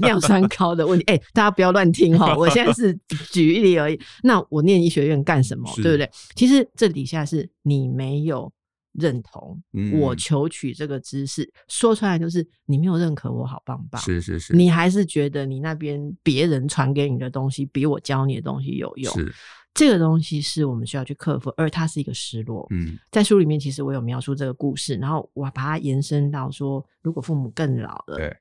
[0.00, 1.04] 尿酸高的问题？
[1.10, 2.96] 哎、欸，大家不要乱听哈， 我现在是
[3.32, 4.00] 举例而已。
[4.22, 5.68] 那我念医学院干什么？
[5.82, 6.08] 对不对？
[6.36, 8.52] 其实这底下是你没有。
[8.92, 14.00] 认同我求取这个知识，嗯，说出来就是你没有认可我，好棒棒。
[14.02, 19.12] 是是是，你还是觉得你那边别人传给你的东西比我教你的东西有用。
[19.14, 19.32] 是
[19.72, 22.66] 这个东西是我们需要去克服，而它是一个失落。
[22.70, 28.36] 嗯，在书里面其实我有描述这个故事，然后我把它延伸到说，如果父母更老了，对，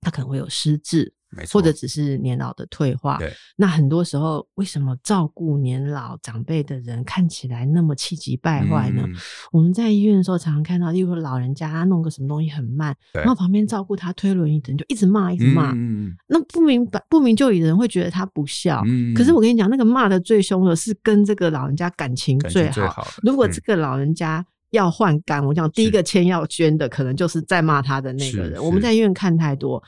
[0.00, 1.12] 他可能会有失智。
[1.52, 9.02] 或者只是年老的退化，对，那很多时候为什么照顾年老长辈的人看起来那么气急败坏呢？
[9.06, 9.14] 嗯？
[9.52, 15.72] 我们在医院的时候常常看到，例如老人家他弄个什么东西很慢，然后旁边照顾他推轮椅的人就一直骂，一直骂。
[15.74, 18.82] 嗯，那不明白不明就里的人会觉得他不孝。
[18.86, 22.72] 嗯，可是我跟你讲，那个骂的最凶的是跟这个老人家感情最好。
[22.72, 24.44] 最好，如果这个老人家。
[24.70, 28.60] 要换肝，我讲第一个签要捐的，可能就是在骂他的那个人。
[28.60, 29.80] 我们在医院看太多，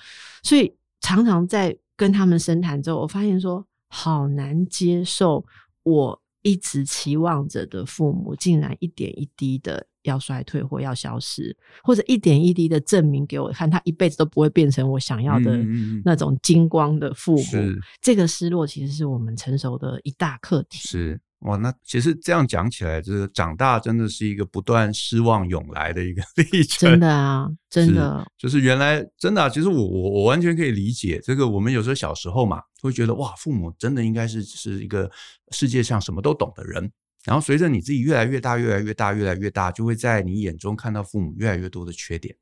[0.45, 0.73] 所以
[1.07, 5.45] 常常在跟他们深谈之后，我发现说好难接受，
[5.85, 9.87] 我一直期望着的父母，竟然一点一滴的。
[10.07, 15.59] 要衰退或要消失，或者一点一滴的证明给我看，他一辈子都不会变成我想要的
[16.05, 17.43] 那种金光的父母。
[17.55, 20.79] 嗯、这个失落其实是我们成熟的一大课题。
[20.79, 26.91] 是哇，那其实这样讲起来，就是长大真的是一个不断失望涌来的一个 历程。
[26.91, 31.47] 真的啊，真的，就是原来真的、啊，其实我我我完全可以理解这个。
[31.47, 35.11] 我们有时候小时候嘛，会觉得哇，父母真的应该是是一个
[35.51, 36.91] 世界上什么都懂的人。
[37.25, 42.35] 然后随着你自己越来越大，越来越大，越来越大，就会在你眼中看到父母越来越多的缺点，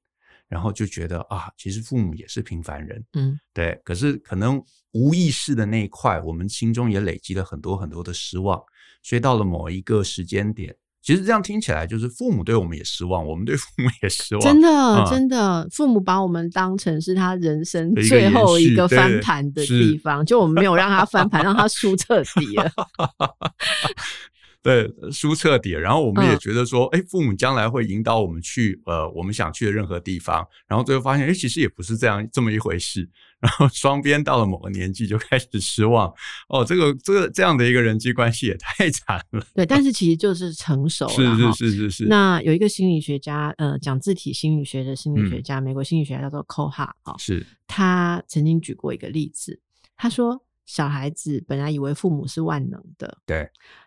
[0.47, 3.81] 然后就觉得啊，其实父母也是平凡人，嗯，对。
[3.83, 8.63] 可是可能无意识的那一块，我们心中也累积了很多很多的失望，
[9.05, 14.43] 所以到了某一个时间点，其实这样听起来就是父母对我们也失望，我们对父母也失望。
[14.43, 22.73] 真的，嗯、真的，父母把我们当成是他人生最后一个翻盘的地方，就我们没有让他翻盘，让他输彻底了。
[24.65, 33.07] 对，输彻底，然后我们也觉得说，哎、嗯，父母将来会引导我们去呃我们想去的任何地方，然后最后发现，哎，其实也不是这样这么一回事。
[33.41, 36.11] 然后双边到了某个年纪就开始失望，
[36.49, 39.47] 哦，这个这个这样的一个人际关系也太 惨了。
[39.55, 41.13] 对，但是其实就是成熟了。
[41.13, 42.05] 是是是是是。
[42.07, 49.61] 那有一个心理学家，呃，讲自体心理学的心理学家，嗯、美国心理学家叫做 Kohut 啊，是他曾经举过一个例子，
[49.95, 50.43] 他说。
[50.67, 53.47] 小孩子本来以为父母是万能的，对。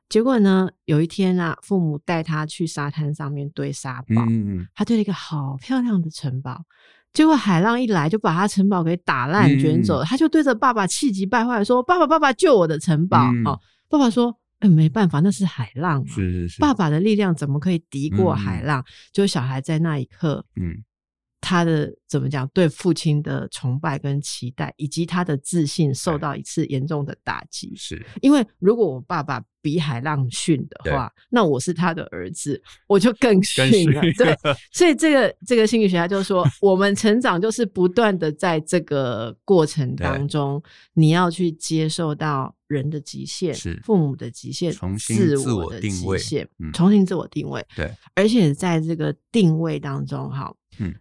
[0.09, 6.61] 结果呢，有一天啊，父母带他去沙滩上面堆沙堡，嗯嗯，他堆了一个好漂亮的城堡。
[7.13, 10.03] 结果海浪一来，就把他城堡给打烂卷走。
[10.03, 14.27] 嗯、他就对着爸爸气急败坏说：“爸爸，爸爸，救我的城堡！”嗯、哦，爸爸说
[14.61, 20.83] ：“嗯、欸，没办法，那是海浪、啊，是是是，爸爸的力量怎么可以敌过海浪？”嗯、就小孩在那一刻，嗯。
[21.47, 22.45] 他的怎么讲？
[22.49, 27.71] 对父亲的崇拜跟期待，以及他的自信受到一次严重的打击。
[27.77, 34.01] 是因为如果我爸爸比海浪逊的话，那我是他的儿子，我就更逊了。
[34.17, 34.37] 对，
[34.73, 40.61] 所以这个这个心理学家就说， 我们成长就是不断的在这个过程当中，
[40.95, 47.65] 你要去接受到人的极限，是父母的极限，重新自我的极限，重新自我定位。
[47.73, 50.93] 对，而且在这个定位当中，哈，嗯。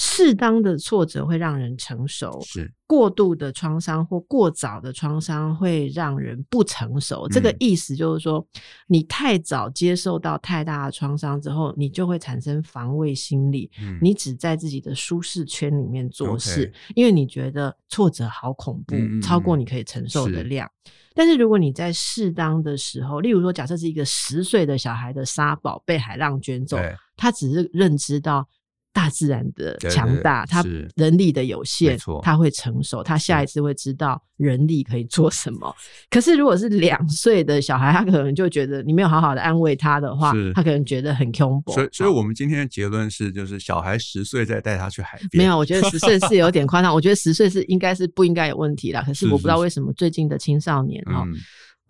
[0.00, 7.28] 适当的挫折会让人成熟，是过度的创伤或过早的创伤会让人不成熟。
[7.28, 8.44] 嗯、这个意思就是说，
[8.86, 13.70] 你太早接受到太大的创伤之后，你就会产生防卫心理。
[13.78, 20.68] 嗯、你只在自己的舒适圈里面做事因为你觉得挫折好恐怖，嗯、超过你可以承受的量。
[21.14, 26.78] 但是如果你在适当的时候，例如说，假设是一个十岁的小孩的沙堡被海浪卷走，
[27.16, 28.48] 他只是认知到。
[28.92, 30.64] 大自然的强大，他
[30.96, 35.74] 人力的有限，他会成熟，他下一次会知道人力可以做什么。
[36.10, 41.72] 可是如果是两岁的小孩，他可能就觉得你没有好好的安慰他的话，他可能觉得很恐怖。
[41.72, 45.42] 所以，所以我们今天的结论是，就是小孩十岁再带他去海边。
[45.42, 46.92] 没有，我觉得十岁是有点夸张。
[46.92, 49.02] 我觉得十岁是应该是不应该有问题啦。
[49.02, 51.22] 可是我不知道为什么最近的青少年哈。
[51.26, 51.34] 嗯，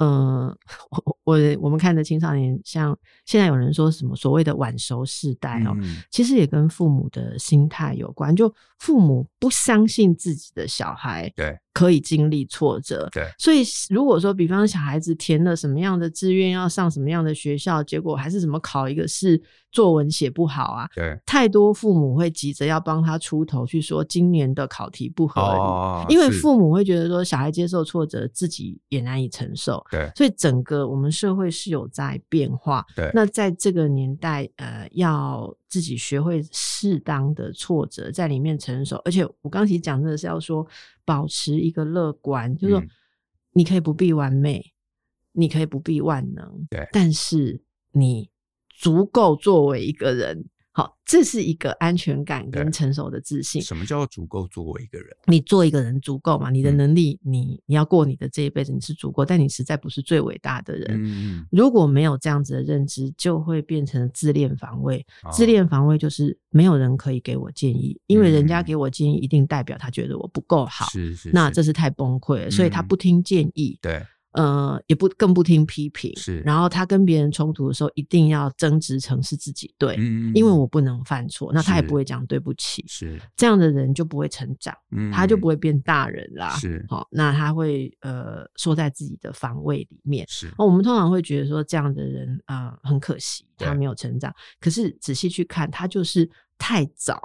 [0.07, 8.35] 我我我们看的青少年，像现在有人说什么所谓的晚熟世代哦，嗯、其实也跟父母的心态有关。
[8.35, 13.29] 就父母不相信自己的小孩，对，可以经历挫折，对。
[13.39, 19.41] 所以如果说，比方小孩子填了什么样的志愿，要上什么样的学校，结果还是怎么考一个试，
[19.73, 21.19] 作文写不好啊，对。
[21.25, 29.85] 太多父母会急着要帮他出头，去说今年的考题不合理，哦、因为父母会觉得说小孩接受挫折，自己也难以承受。
[29.91, 32.85] 对，所以整个我们社会是有在变化。
[32.97, 38.97] 对，那在这个年代，呃，要自己学会适当的挫折在里面承受。
[39.05, 40.67] 而且我刚才讲的是要说，
[41.05, 42.83] 保持一个乐观，就是说
[43.53, 44.73] 你可以不必完美，嗯、
[45.33, 47.61] 你可以不必万能，对，但是
[47.93, 48.29] 你
[48.81, 50.47] 足够作为一个人。
[50.73, 53.61] 好，这是一个安全感跟成熟的自信。
[53.61, 55.09] 什么叫足够作为一个人？
[55.27, 56.49] 你做一个人足够嘛？
[56.49, 60.87] 你的能力，嗯、你你要过你的这一辈子，你是足够，但你实在不是最伟大的人。
[61.03, 65.05] 嗯、如果没有这样子的认知，就会变成自恋防卫。
[65.25, 70.87] 哦、自恋防卫就是没有人可以给我建议，因为人家给我建议，一定代表他觉得我不够好。
[70.87, 73.77] 是是是，那这是太崩溃了，所以他不听建议。
[73.83, 74.07] 嗯、对。
[74.33, 76.41] 呃，也不更不听批评，是。
[76.41, 83.21] 然后他跟别人冲突的时候，一定要争执成是自己对，嗯，因为我不能犯错，那他也不会讲对不起，是。
[83.37, 86.85] 这样的人就不会成长，嗯，他就不会变大人啦，是。
[86.89, 90.49] 好，那他会呃缩在自己的防卫里面，是。
[90.59, 94.33] 那我们通常会觉得说这样的人啊，呃，很可惜，他没有成长。
[94.61, 97.21] 可是仔细去看，他就是太早。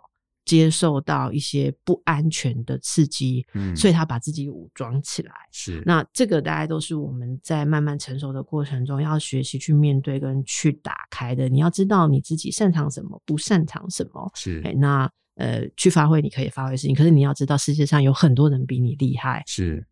[0.45, 5.33] 接受到一些不安全的刺激，嗯，所以他把自己武装起来。
[5.51, 11.49] 是，那这个大家都是我们在慢慢成熟的过程中要学习去面对跟去打开的。
[11.49, 14.31] 你要知道你自己擅长什么，不擅长什么。
[14.35, 16.95] 是，欸，那呃，去发挥你可以发挥的事情。
[16.95, 19.43] 可是你要知道，世界上有很多人比你厉害。
[19.47, 19.85] 是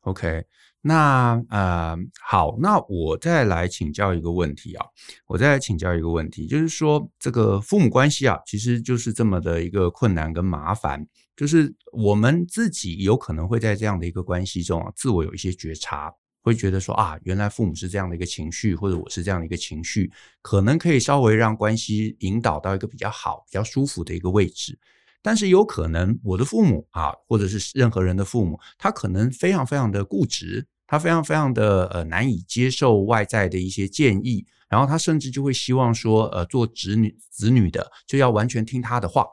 [0.00, 0.44] ，OK。
[0.84, 4.84] 那呃，好，那我再来请教一个问题啊，
[5.28, 11.06] 我再来请教一个问题，就是说这个父母关系啊，其实就是这么的一个困难跟麻烦，
[11.36, 16.12] 就是我们自己有可能会在这样的一个关系中啊，自我有一些觉察，
[16.42, 20.10] 会觉得说啊，原来父母是这样的一个情绪，或者我是这样的一个情绪，
[20.40, 24.76] 可能可以稍微让关系引导到一个比较好、比较舒服的一个位置，
[25.22, 30.66] 但是有可能我的父母啊，或者是任何人的父母，他可能非常非常的固执。
[30.84, 39.24] 他非常非常的呃难以接受外在的一些建议，然后他甚至就会希望说，呃，做子女子女的就要完全听他的话。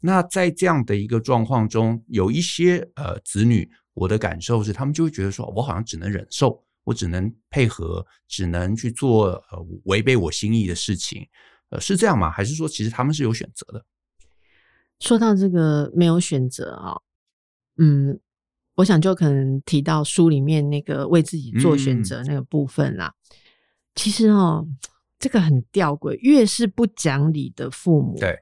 [0.00, 11.26] 那在这样的一个状况中，有一些呃子女，我的感受是，他们就会觉得说，我好像只能忍受，我只能配合，只能去做呃违背我心意的事情，
[11.70, 12.30] 呃，是这样吗？
[12.30, 13.84] 还是说，其实他们是有选择的？
[15.00, 16.96] 说到这个没有选择啊，
[17.76, 18.20] 嗯。
[18.76, 23.12] 我想就可能提到书里面那个为自己做选择那个部分啦。
[23.28, 23.36] 嗯、
[23.94, 24.66] 其实哦，
[25.18, 28.38] 这个很吊诡，越是不讲理的父母，对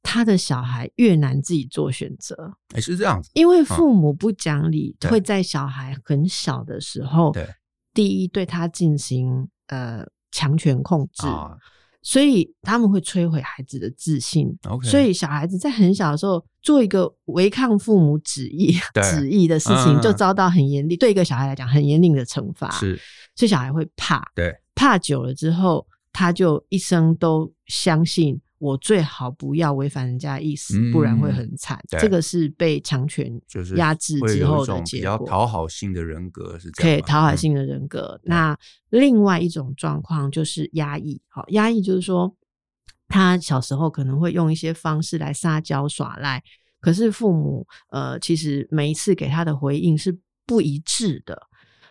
[0.00, 2.54] 他的小孩越难自己做选择。
[2.72, 7.48] 哎，是这样子，因为父母不讲理，会在小孩很小的时候，对，
[7.92, 11.26] 第一对他进行呃强权控制。
[11.26, 11.56] 啊
[12.02, 14.48] 所以他们会摧毁孩子的自信。
[14.62, 14.84] Okay.
[14.84, 22.70] 所以小孩子在很小的时候做一个违抗父母旨意旨意的事情，就遭到很严厉，嗯，对一个小孩来讲很严厉的惩罚。
[22.70, 22.98] 是，
[23.34, 24.22] 所以小孩会怕。
[24.34, 28.40] 对，怕久了之后，他就一生都相信。
[28.60, 31.82] 我最好不要违反人家意思，嗯，不然会很惨。
[31.98, 33.40] 这个是被强权
[33.76, 35.16] 压制之后的结果。
[35.16, 38.20] 比较讨好性的人格是这样，可以讨好性的人格。
[38.24, 38.58] 嗯，那
[38.90, 41.22] 另外一种状况就是压抑。
[41.28, 42.36] 好，压抑就是说，
[43.08, 46.42] 他小时候可能会用一些方式来撒娇耍赖，
[46.80, 51.46] 可是父母呃，其实每一次给他的回应是不一致的。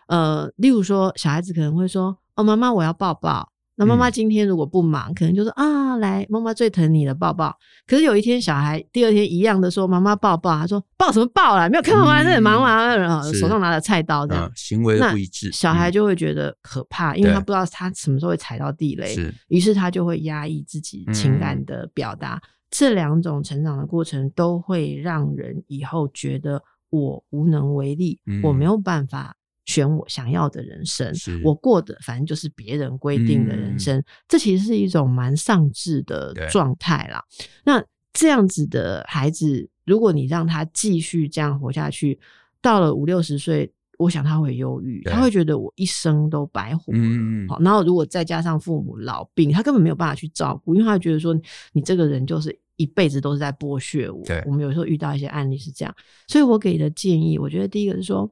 [0.08, 7.56] 呃，例如说，小孩子可能会说：“哦，妈妈，我要抱抱。”那妈妈今天如果不忙，嗯、可能就说啊，来，妈妈最疼你的，抱抱。
[7.88, 10.52] 可是有一天，小孩第二天一样的说，妈妈抱抱。
[10.60, 11.70] 他说抱什么抱啦？
[11.70, 19.16] 没有看到妈妈在很忙嘛，然后手上拿着菜刀这样，嗯、行为不一致，小孩就会觉得可怕，嗯，因为他不知道他什么时候会踩到地雷，
[19.48, 22.42] 于是他就会压抑自己情感的表达，嗯。
[22.70, 26.62] 这两种成长的过程都会让人以后觉得
[26.92, 29.36] 我无能为力，嗯、我没有办法。
[29.70, 31.14] 选我想要的人生，
[31.44, 37.24] 我过的反正就是别人规定的人生，嗯，这其实是一种蛮丧志的状态啦。
[37.64, 42.20] 那这样子的孩子，如果你让他继续这样活下去，
[42.64, 47.00] 到了五六十岁，我想他会忧郁，他会觉得我一生都白活了。
[47.00, 51.40] 嗯，好，然后如果再加上父母老病，他根本没有办法去照顾，因为他觉得说
[51.74, 54.24] 你这个人就是一辈子都是在剥削我。
[54.48, 55.96] 我们有时候遇到一些案例是这样，
[56.28, 58.30] 所以我给的建议，我觉得第一个是说，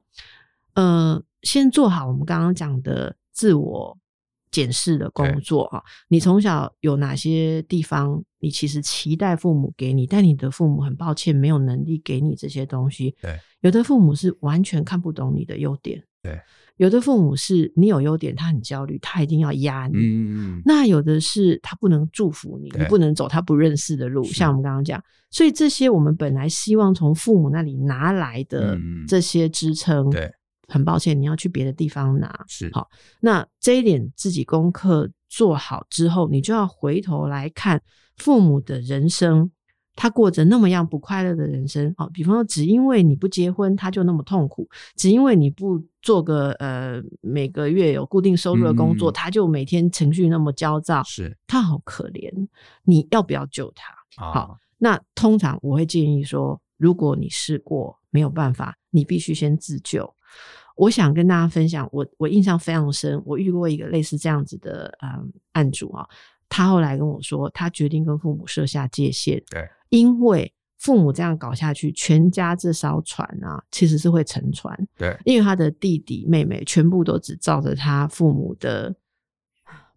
[0.82, 1.22] 呃。
[1.44, 3.96] 先做好我们刚刚讲的自我
[4.50, 5.80] 检视的工作哈。
[6.08, 13.14] 你从小有哪些地方，你其实期待父母给你，但你的父母很抱歉没有能力给你这些东西。
[13.22, 16.02] 对，有的父母是完全看不懂你的优点。
[16.20, 16.36] 对，
[16.76, 19.94] 有的父母是你有优点，他很焦虑，他一定要压你。
[19.96, 24.24] 嗯，那有的是他不能祝福你，你不能走他不认识的路。
[24.24, 25.00] 像我们刚刚讲，
[25.30, 28.76] 所以这些我们本来希望从父母那里拿来的
[29.06, 30.34] 这些支撑，对。
[30.68, 32.44] 很抱歉，你要去别的地方拿。
[32.46, 32.88] 是好，
[33.20, 37.82] 那这一点自己功课做好之后，你就要回头来看
[38.16, 39.50] 父母的人生，
[39.96, 41.92] 他过着那么样不快乐的人生。
[41.96, 44.64] 好，比方说，只因为你不结婚，他就那么痛苦；
[44.94, 51.02] 只因为你不做个呃每个月有固定收入的工作，嗯、他就每天情绪那么焦躁。
[51.02, 52.30] 是，他好可怜，
[52.84, 53.92] 你要不要救他？
[54.22, 60.12] 哦、好，那通常我会建议说，如果你试过没有办法，你必须先自救。
[60.76, 66.06] 我想跟大家分享，我我印象非常深，我遇过一个类似这样子的嗯案主啊，
[66.48, 74.72] 他后来跟我说，他决定跟父母设下界限，对，因为父母这样搞下去，全家这艘船啊，其实是会沉船。
[74.96, 78.94] 对，因为他的弟弟妹妹全部都只照着他父母的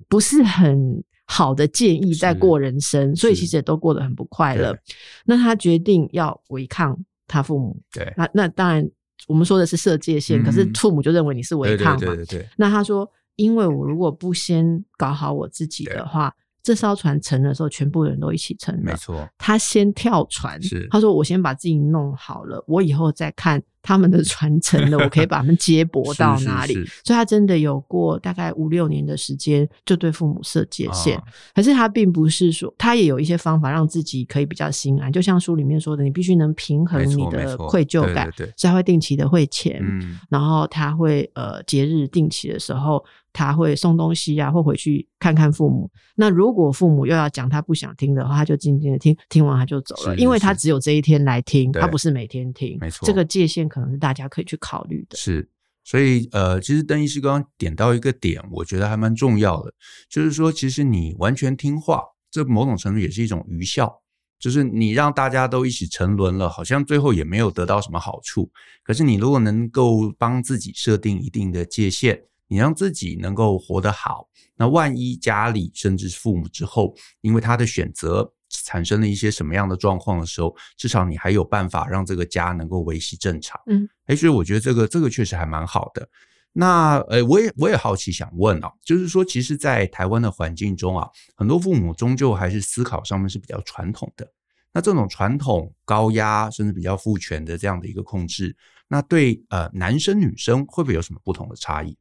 [0.07, 4.75] 不是很好的建议在过人生，所以其实也都过得很不快乐。
[5.23, 7.79] 那他决定要违抗他父母。
[7.93, 8.89] 对，那那当然，
[9.27, 11.99] 我们说的是设界限，嗯，可是父母就认为你是违抗嘛。
[11.99, 12.49] 对对对对对。
[12.57, 16.33] 那他说，因为我如果不先搞好我自己的话。
[16.63, 18.81] 这艘船沉的时候，全部人都一起沉了。
[18.83, 20.61] 没错，他先跳船。
[20.61, 26.73] 是，他说：“我先把自己弄好了，我以后再看他们的传承了， 我可以把他们接驳到哪里。
[26.73, 31.17] 是是是”所以，他真的有过大概五六年的时间，就对父母设界限。
[31.17, 31.23] 哦。
[31.55, 35.11] 可是，他并不是说，他也有一些方法让自己可以比较心安。
[35.11, 38.29] 就像书里面说的，你必须能平衡你的愧疚感。
[38.35, 43.03] 对对对，所以他会定期的汇钱，嗯，然后他会呃节日定期的时候。
[43.33, 45.89] 他会送东西、啊，或回去看看父母。
[46.15, 52.77] 那如果父母又要讲他不想听的话，他就静静的听，听完他就走了，是是是，因为他只有这一天来听，他不是每天听。
[52.81, 55.17] 没错，这个界限可能是大家可以去考虑的。
[55.17, 55.49] 是，
[55.83, 59.73] 所以呃，其实邓医师刚刚点到一个点，我觉得还蛮重要的，
[60.09, 64.01] 就是说，其实你完全听话，这某种程度也是一种愚孝，
[64.37, 68.51] 就是你让大家都一起沉沦了，好像最后也没有得到什么好处。
[68.83, 72.21] 可是你如果能够帮自己设定一定的界限。
[72.51, 78.29] 你让自己能够活得好，那万一家里甚至是父母之后，因为他的选择
[78.65, 83.59] 产生了一些什么样的状况的时候，至少你还有办法让这个家能够维系正常。
[83.67, 86.07] 嗯，哎，所以我觉得这个这个确实还蛮好的。
[86.53, 94.27] 那呃，我也我也好奇想问啊，就是说，其实，在台湾的环境中啊，很多父母终究还是思考上面是比较传统的。
[94.73, 98.55] 那这种传统高压甚至比较父权的这样的一个控制，
[98.89, 101.97] 那对呃男生女生会不会有什么不同的差异？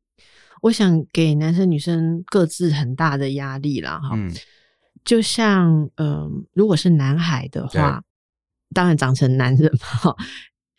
[0.63, 4.33] 我想给男生女生各自很大的压力啦，哈、嗯，
[5.05, 8.03] 就像嗯、呃，如果是男孩的话，
[8.73, 10.15] 当然长成男人嘛，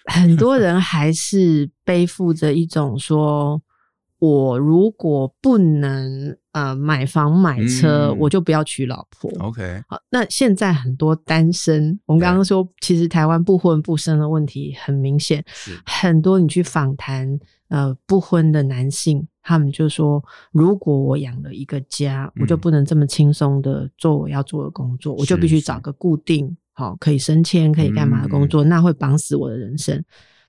[0.06, 3.62] 很多人还是背负着一种说，
[4.20, 9.30] 我如果不能呃买房买车、嗯，我就不要娶老婆。
[9.40, 15.44] OK，好，那现在很多单身，我们刚刚说，其实台湾不婚不生的问题很明显，
[15.86, 17.40] 很多你去访谈
[17.72, 19.28] 呃不婚的男性。
[19.44, 30.00] 他们就说：“如果我养了一个家，嗯，我就不能这么轻松的做我要做的工作，我就必须找个固定好可以升迁、可以干嘛的工作，嗯，那会绑死我的人生。”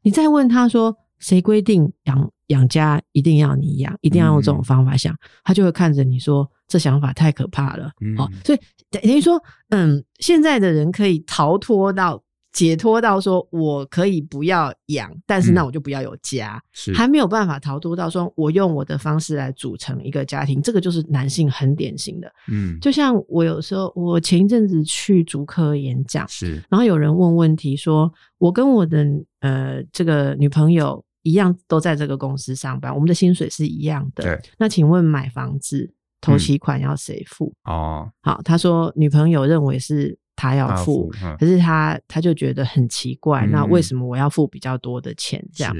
[0.04, 7.90] 你再问他说：“谁规定养养家一定要你养，一定要用这种方法想？”他就会看着你说：“这想法太可怕了。
[8.02, 8.58] 嗯”好，所以
[8.90, 12.22] 等于说，嗯，现在的人可以逃脱到。
[12.52, 16.62] 解脱到说，我可以不要养，但是那我就不要有家，
[16.94, 22.30] 还没有办法逃脱到说，我用我的方式来组成一个家庭，这个就是男性很典型的。
[22.48, 29.02] 嗯，就像我有时候，我前一阵子去竹科演讲，是，然后有人问问题说，我跟我的
[29.40, 34.24] 呃这个女朋友一样，都在这个公司上班，我们的薪水是一样的。
[34.24, 35.90] 对，那请问买房子
[36.20, 37.50] 头期款要谁付？
[37.66, 37.72] 嗯？
[37.72, 40.18] 哦，好，他说女朋友认为是。
[40.34, 45.44] 他要付，可是他他就觉得很奇怪，嗯，那为什么我要付比较多的钱？
[45.52, 45.74] 这样，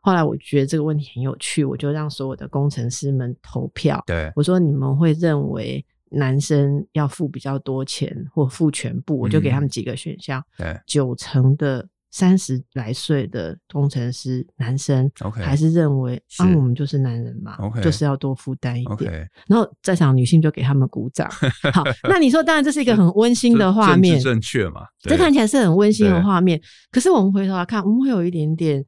[0.00, 4.02] 后来我觉得这个问题很有趣，我就让所有的工程师们投票。
[4.06, 9.18] 对，我说你们会认为男生要付比较多钱，或付全部？
[9.18, 10.42] 我就给他们几个选项。
[10.56, 11.86] 对，九成的。
[12.18, 19.30] 三十来岁的工程师男生还是认为啊，我们就是男人嘛就是要多负担一点。
[19.46, 21.30] 然后在场女性就给他们鼓掌。
[21.72, 24.80] 好，那你说，当然这是一个很温馨的画面，正确嘛？
[25.00, 26.60] 这看起来是很温馨的画面。
[26.90, 28.84] 可是我们回头来看，我们会有一点点。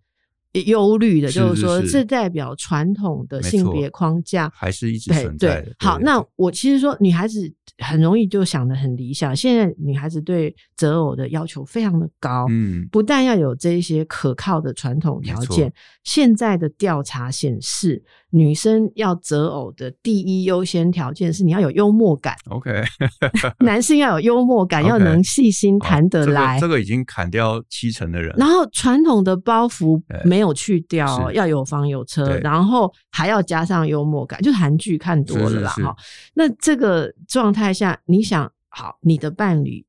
[0.66, 7.48] 忧虑的，就是说，这代表传统的性别框架还是一直存在好，那我其实说，女孩子
[7.80, 9.36] 很容易就想得很理想。
[9.36, 15.72] 现在女孩子对择偶的要求非常的高，嗯，不但要有这一些可靠的传统条件，
[16.02, 22.34] 现在的调查显示，女生要择偶的第一优先条件是你要有幽默感。
[22.48, 22.82] OK，
[23.64, 26.58] 男性要有幽默感，要能细心谈得来。
[26.58, 28.34] 这个已经砍掉七成的人。
[28.36, 30.40] 然后传统的包袱没。
[30.40, 35.94] 没有去掉，要有房有车，然后还要加上幽默感，就韩剧看多了啦哈。
[36.32, 39.84] 那这个状态下，你想好你的伴侣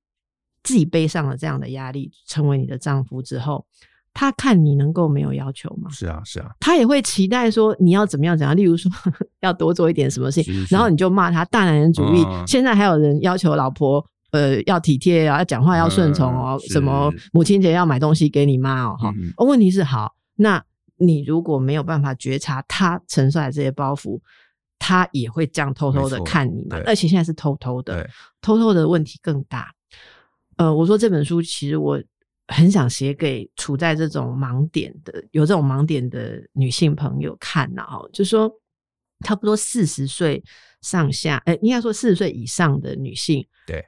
[0.63, 3.65] 自己背上了这样的压力，成为你的丈夫之后，
[4.13, 5.89] 他看你能够没有要求吗？
[5.89, 8.91] 是啊，是啊，他也会期待说你要怎么样怎样， 例如说
[9.39, 12.23] 要多做一点什么事情，是是然后你就骂他大男人主义。
[12.25, 19.34] 嗯、现在还有人要求老婆呃要体贴啊，要讲话要顺从哦，嗯、什么母亲节要买东西给你妈哦哈、嗯。
[19.38, 20.13] 问题是好。
[20.36, 20.63] 那
[20.97, 24.19] 你如果没有办法觉察他承受的这些包袱，
[24.84, 26.82] 他也会这样偷偷的看你嘛？
[26.88, 28.09] 而且现在是偷偷的，
[28.41, 29.71] 偷偷的问题更大。
[30.57, 32.01] 呃，我说这本书其实我
[32.47, 38.51] 很想写给处在这种盲点的、有这种盲点的女性朋友看呐，哈，就说
[39.23, 40.43] 差不多四十岁
[40.82, 43.86] 上下，哎，应该说四十岁以上的女性，对，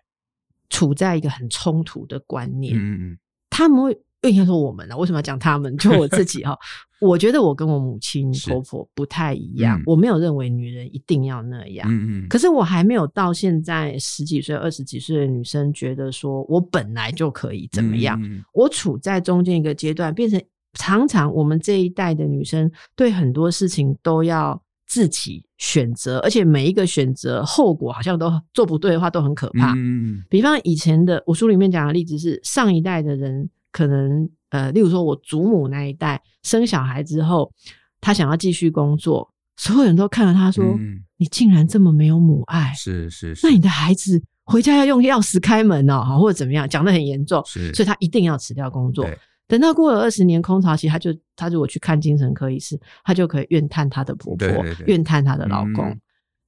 [0.70, 3.18] 处在一个很冲突的观念，嗯嗯，
[3.50, 4.00] 他们会。
[4.30, 5.76] 应该说我们呢，为什么要讲他们？
[5.76, 6.58] 就我自己哈，
[7.04, 11.88] 我觉得我跟我母亲婆婆不太一样，嗯、我没有认为女人一定要那样。
[11.89, 12.28] 嗯嗯。
[12.30, 18.20] 可是我还没有到现在十几岁、二十几岁的女生觉得说我本来就可以怎么样。
[18.22, 20.41] 嗯嗯，我处在中间一个阶段，变成
[20.80, 29.74] 常常我们这一代的女生对很多事情都要自己选择，而且每一个选择后果好像都做不对的话都很可怕。
[29.74, 30.24] 嗯嗯。
[30.30, 33.49] 比方以前的我书里面讲的例子是上一代的人。
[33.74, 37.51] 可能呃，例如说，我祖母那一代生小孩之后，
[37.99, 39.28] 她想要继续工作，
[39.58, 49.10] 所有人都看着她说：“嗯、你竟然这么没有母爱，是是是，那你的孩子回家要用钥匙开门哦，或者怎么样，讲得很严重，是，所以她一定要辞掉工作。
[49.47, 55.84] 等到过了二十年空巢期，她就她如果去看精神科医师，她就可以怨叹她的婆婆，对对对，怨叹她的老公。
[55.84, 55.99] 嗯、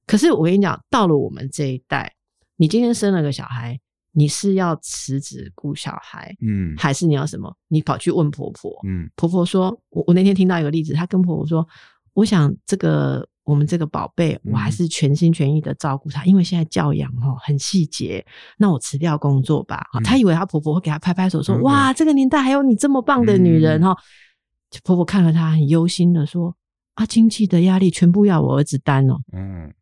[0.06, 2.14] 可是我跟你讲，到了我们这一代，
[2.56, 3.76] 你今天生了个小孩。
[4.18, 7.54] 你是要辞职顾小孩，嗯，还是你要什么？
[7.68, 11.68] 你跑去问婆婆，嗯，婆婆说，我我那天听到一个例子，她跟婆婆说，
[12.14, 18.24] 我想这个我们这个宝贝，我还是全心全意的照顾他，嗯、因为现在教养哦很细节，
[18.56, 19.84] 那我辞掉工作吧。
[19.92, 23.90] 嗯、她以为她婆婆会给她拍拍手说，嗯、哇，这个年代还有你这么棒的女人哈。
[23.92, 26.56] 嗯、婆婆看了她很忧心的说，
[26.94, 29.74] 啊，经济的压力全部要我儿子担哦，嗯，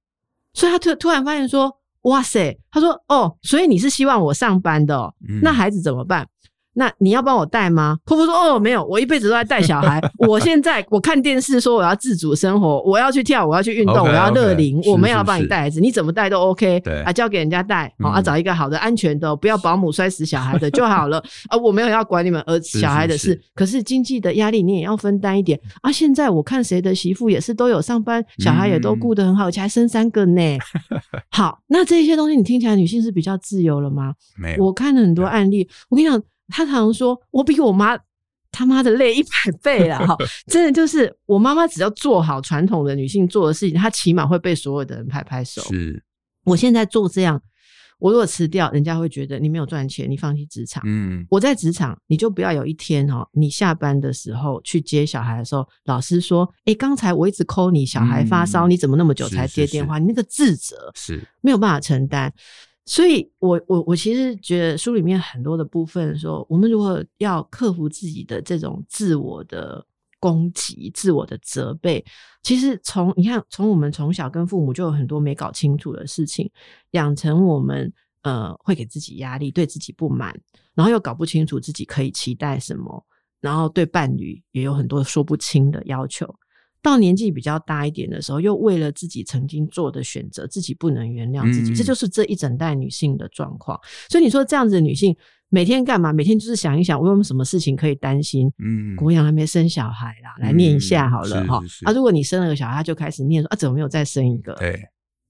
[0.55, 1.79] 所以她突突然发现说。
[2.05, 6.27] 哇塞，他说哦，所以你是希望我上班的哦，嗯，那孩子怎么办？
[6.75, 7.97] 那你要帮我带吗？
[8.05, 10.01] 婆婆说：“哦，没有，我一辈子都在带小孩。
[10.27, 16.81] 我现在我看电视说我要自主生活，我要去跳，我要去运动，okay, 我要乐龄，okay, 我没有要帮你带孩子，你怎么带都 OK。
[16.81, 21.23] 对啊，交给人家带，好、嗯、啊，找一个好的、安全的，不要保姆摔死小孩的就好了。
[21.49, 25.93] 啊，我没有要管你们儿子小孩的事，是是是可是经济的压力你也要分担一点啊。
[25.93, 30.59] 现在我看谁的媳妇也是都有上班，小孩也都顾得很好，而且还生三个呢。
[31.31, 34.13] 好，那这些东西你听起来女性是比较自由了吗？
[34.37, 36.21] 没有，我看了很多案例，我跟你讲。
[36.49, 37.99] 他常常说：“我比我妈
[38.51, 39.29] 他妈的累一百
[39.63, 40.17] 倍了哈！
[40.47, 45.63] ”真的就是我妈妈只要做好传统的女性做的事情，她起码会被所有的人拍拍手。
[45.63, 46.03] 是，
[46.45, 47.41] 我现在做这样，
[47.99, 50.83] 我如果辞掉，人家会觉得你没有赚钱，你放弃职场。
[50.87, 62.33] 嗯，我在职场，你就不要有一天哈，你下班的时候去接小孩的时候，老师说：“诶，刚才我一直 call 你，小孩发烧，你怎么那么久才接电话？”你那个自责是没有办法承担。
[62.87, 69.85] 所以我，我我其实觉得书里面很多的部分说，我们如果要克服自己的这种自我的
[70.21, 72.05] 攻击、自我的责备，
[72.43, 76.51] 其实从你看，从我们从小跟父母就有很多没搞清楚的事情，
[76.91, 77.91] 养成我们
[78.23, 80.39] 呃会给自己压力、对自己不满，
[80.75, 83.03] 然后又搞不清楚自己可以期待什么，
[83.41, 86.27] 然后对伴侣也有很多说不清的要求。
[86.85, 93.81] 到年纪比较大一点的时候，又为了自己曾经做的选择，自己不能原谅自己，嗯、这就是这一整代女性的状况。
[94.11, 95.17] 所以你说这样子的女性
[95.49, 96.13] 每天干嘛？
[96.13, 98.53] 每天就是想一想，我有什么事情可以担心？
[98.59, 101.59] 嗯，国阳还没生小孩啦，来念一下好了哈。
[101.85, 104.53] 啊，如果你生了个小孩，他就开始念说啊，怎么没有再生一个？
[104.57, 104.79] 对，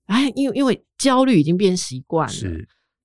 [0.06, 2.34] 哎，因为因为焦虑已经变习惯了。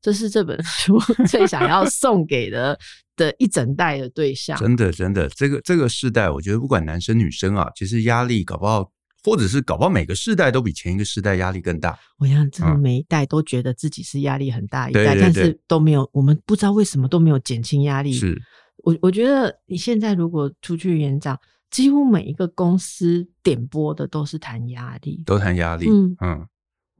[0.03, 2.77] 是，这是这本书 最想要送给的。
[3.19, 8.89] 的一整代的对象，真的真的，这个这个世代，我觉得不管男生女生啊，其实压力搞不好，
[9.25, 11.99] 或者是搞不好每个世代都比前一个世代压力更大。
[12.17, 18.13] 我想，真的每一代都觉得自己是压力很大一代，嗯、但是都没有，我们不知道为什么都没有减轻压力。
[18.13, 18.41] 是，
[18.85, 21.37] 我我觉得你现在如果出去演讲，
[21.69, 25.89] 几乎每一个公司点播的都是谈压力，都谈压力。
[25.89, 26.47] 嗯嗯，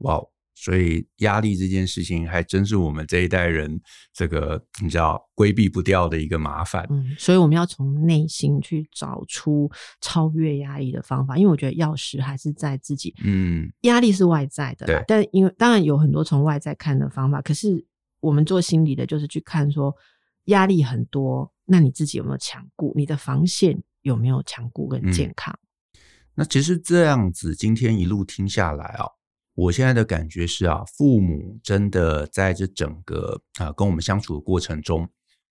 [0.00, 0.28] 哇、wow。
[0.62, 3.80] 所以压力这件事情还真是我们这一代人
[4.12, 6.86] 这个你知道规避不掉的一个麻烦。
[6.90, 9.70] 嗯，所以我们要从内心去找出
[10.02, 13.14] 超越压力的方法，因为我觉得钥匙还是在自己。
[13.24, 15.02] 嗯，压力是外在的，对。
[15.08, 17.82] 但因为当然有很多从外在看的方法，可是
[18.20, 19.96] 我们做心理的，就是去看说
[20.44, 22.92] 压力很多，那你自己有没有强固？
[22.94, 25.58] 你的防线有没有强固跟健康？
[25.94, 26.00] 嗯，
[26.34, 29.06] 那其实这样子，今天一路听下来啊。
[29.60, 35.06] 我现在的感觉是啊，父母真的在这整个啊跟我们相处的过程中，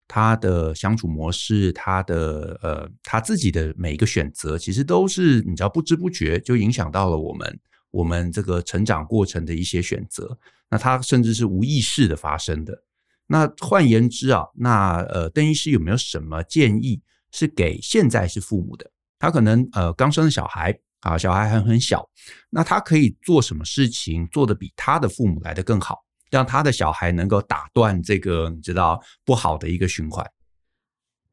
[0.08, 7.60] 他的相处模式，他的呃他自己的每一个选择，其实都是你知道不知不觉就影响到了我们
[7.92, 10.40] 我们这个成长过程的一些选择。
[10.72, 12.84] 那他甚至是无意识的发生的。
[13.28, 17.00] 那换言之啊，那呃邓医师有没有什么建议
[17.32, 18.90] 是给现在是父母的？
[19.20, 20.80] 他可能呃刚生的小孩。
[21.02, 22.08] 啊，小孩还很小，
[22.50, 30.26] 那他可以做什么事情做得比他的父母来得更好，让他的小孩能够打断这个你知道不好的一个循环？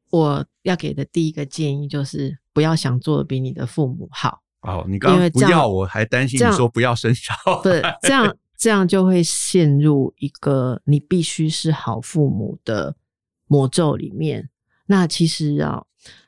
[0.09, 4.41] 我要给的第一个建议就是，不要想做的比你的父母好。
[4.61, 7.61] 哦，你刚刚不要，我还担心你说不要生小孩。
[7.61, 12.95] 对，这样这样就会陷入一个你必须是好父母的
[13.47, 14.49] 魔咒里面。
[14.85, 15.83] 那其实啊，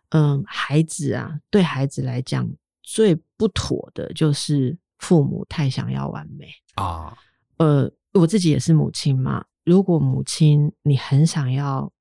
[0.09, 2.49] 嗯，孩子啊，对孩子来讲
[2.91, 7.15] 最不妥的就是父母太想要完美啊。
[7.57, 11.91] 呃，我自己也是母亲嘛，如果母亲你很想要。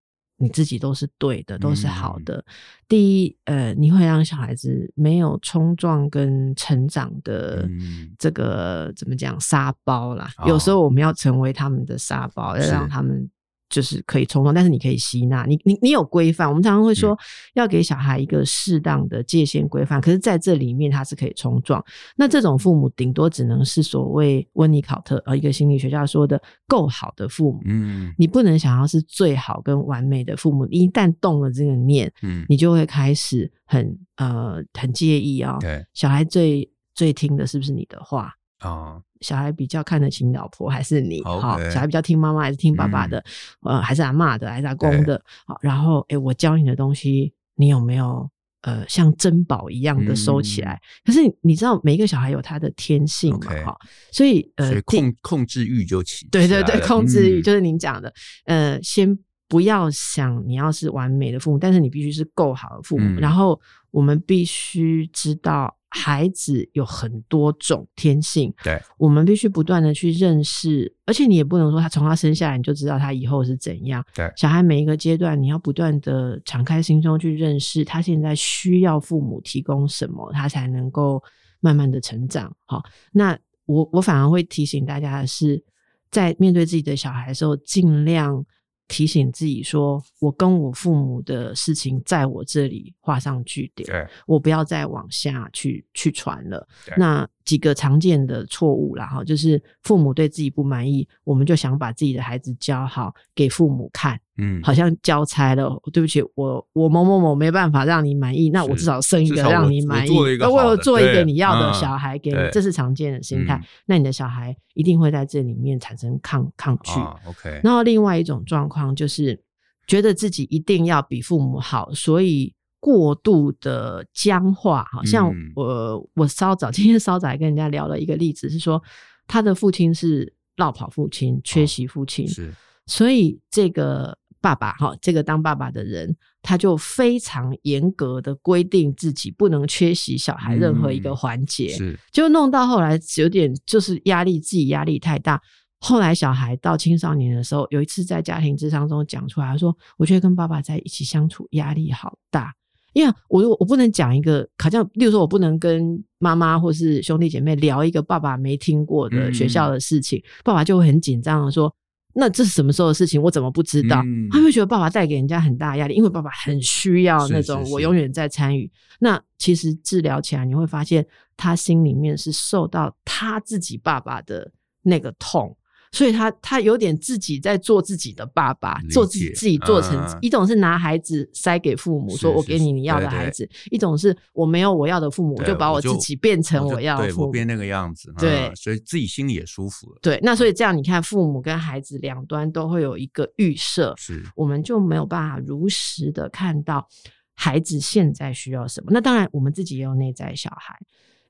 [0.41, 2.37] 你自己都是对的，都是好的。
[2.37, 2.45] 嗯、
[2.87, 7.69] 第一，呃，你会让小孩子没有冲撞跟成长的
[8.17, 10.31] 这个、嗯、怎么讲沙包啦？
[10.39, 13.29] 哦、有时候我们要成为他们的沙包，要让他们。
[13.69, 15.45] 就是可以冲动，但是你可以吸纳。
[15.45, 17.17] 你你你有规范，我们常常会说
[17.55, 20.01] 要给小孩一个适当的界限规范。
[20.01, 21.85] 嗯、可是在这里面，他是可以冲撞。
[22.17, 27.61] 那这种父母顶多只能是所谓温尼考特呃一个心理学家说的够好的父母。
[27.67, 30.67] 嗯，你不能想要是最好跟完美的父母。
[30.67, 35.59] 一旦动了这个念，嗯，你就会开始很呃很介意啊、哦。
[35.61, 38.71] 对，小孩最最听的是不是你的话啊？
[38.71, 41.21] 哦小孩比较看得起老婆还是你？
[41.25, 41.69] 好，Okay.
[41.73, 43.19] 小孩比较听妈妈还是听爸爸的？
[43.67, 45.21] 嗯、呃，还是阿嬷的还是阿公的？
[45.45, 48.31] 好对，然后诶，我教你的东西，你有没有
[48.63, 50.75] 呃像珍宝一样的收起来？
[50.75, 53.49] 嗯、可是你知道，每一个小孩有他的天性嘛？
[53.65, 56.29] 哈 Okay.，所以呃，所以控控制欲就起。
[56.31, 58.09] 对对对，控制欲就是您讲的。
[58.45, 63.05] 嗯、呃，先不要想你要是完美的父母，但是你必须是够好的父母。
[63.05, 65.75] 嗯、然后我们必须知道。
[65.91, 74.05] 孩子有很多种天性，对，我们必须不断的去认识，而且你也不能说他从他生下来你就知道他以后是怎样。
[74.15, 81.23] 对，小孩每一个阶段，你要不断的敞开心胸去认识他现在需要父母提供什么，他才能够
[81.61, 82.55] 慢慢的成长。
[82.67, 82.83] 好，
[83.13, 85.63] 那我我反而会提醒大家的是，
[86.11, 88.45] 在面对自己的小孩的时候，尽量。
[88.89, 93.87] 提醒自己说：“我跟我父母的事情在我这里画上句点，
[94.27, 96.67] 我不要再往下去去传了。”
[96.97, 105.81] 那几个常见的错误啦，哈，就是父母对自己不满意，我们就想把自己的孩子教好给父母看，嗯，好像交差了。
[105.91, 110.11] 对不起，我我某某某没办法让你满意，那我至少生一个让你满意，
[110.43, 113.57] 我，我有做一个你要的小孩给你，嗯、这是常见的心态。
[113.57, 117.01] 嗯、那你的小孩一定会在这里面产生抗抗拒。
[117.01, 119.41] 啊、OK，然后另外一种状况就是
[119.87, 122.53] 觉得自己一定要比父母好，所以。
[122.81, 128.83] 过度的僵化，好像我、嗯、我稍早今天稍早还跟人家聊了一个例子，是说
[129.27, 132.55] 他的父亲是落跑父亲、缺席父亲，哦、是，
[132.87, 145.41] 所以这个爸爸哈，这个当爸爸的人，他就非常严格的规定自己不能缺席小孩任何一个环节，嗯、是，就弄到后来有点就是压力，自己压力太大。
[145.81, 152.53] 后来小孩到青少年的时候，有一次在家庭智商中讲出来，他说：“我觉得跟爸爸在一起相处压力好大。”
[152.99, 161.73] 因为我我不能讲一个，好像例如说，我不能跟妈妈或是兄弟姐妹聊一个爸爸没听过的学校的事情，嗯、爸爸就会很紧张的说
[162.13, 163.23] ：“那这是什么时候的事情？
[163.23, 168.63] 我怎么不知道？”嗯、他会觉得爸爸带给人家很大压力，因为爸爸很需要那种我永远在参与。
[168.63, 174.51] 是是是，那其实治疗起来，你会发现他心里面是受到他自己爸爸的
[174.83, 175.57] 那个痛。
[175.91, 188.13] 所以他他有点自己在做自己的爸爸，做自己自己做成、嗯、一种是拿孩子塞给父母，说我给你你要的孩子；对对，一种是我没有我要的父母，我就把我自己变成我要的父母，我变那个样子。
[188.19, 189.99] 对、嗯，所以自己心里也舒服了。
[190.03, 196.87] 对，那所以这样你看，父母跟孩子两端都会有一个预设，是我们就没有办法如实的看到
[197.35, 198.91] 孩子现在需要什么。
[198.93, 200.79] 那当然，我们自己也有内在小孩，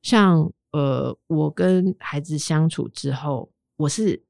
[0.02, 4.20] 像呃，我跟孩子相处之后，我是。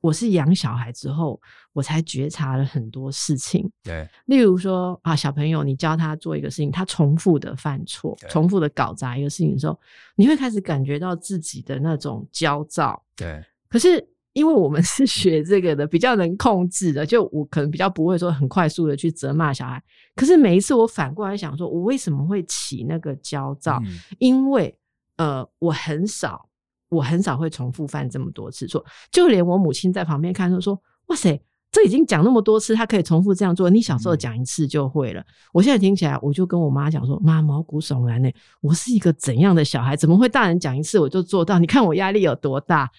[0.00, 1.40] 我是养小孩之后，
[1.72, 3.70] 我才觉察了很多事情。
[3.82, 9.78] 对，例如说啊，小朋友，你教他做一个事情，他重复的犯错，重复的搞砸一个事情的时候，
[10.16, 13.02] 你会开始感觉到自己的那种焦躁。
[13.14, 19.82] 对，可是因为我们是学这个的，比较能控制的，就我可能比较不会说很快速的去责骂小孩。
[20.16, 23.80] 可是每一次我反过来想说，我为什么会起那个焦躁？
[23.84, 24.74] 嗯、因为
[25.16, 26.49] 呃，我很少。
[26.90, 33.70] 我很少会重复犯这么多次错，就连我母亲在旁边看，就说：“哇塞，这已经讲那么多次，他可以重复这样做。
[33.70, 35.20] 你小时候讲一次就会了。
[35.20, 35.24] 嗯”
[35.54, 38.28] 我现在听起来，我就跟我妈讲说：“妈，毛骨悚然呢，
[38.60, 39.94] 我是一个怎样的小孩？
[39.94, 41.60] 怎么会大人讲一次我就做到？
[41.60, 42.90] 你看我压力有多大？”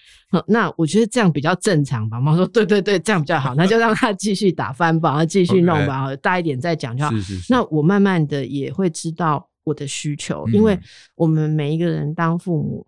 [0.48, 2.18] 那我觉得这样比较正常吧。
[2.18, 7.10] 妈说：“对对对，这样比较好。”那就让他继续打翻吧，继续弄吧.大一点再讲就好。
[7.10, 7.52] 是是是。
[7.52, 10.80] 那我慢慢的也会知道我的需求，嗯、因为
[11.14, 12.86] 我们每一个人当父母。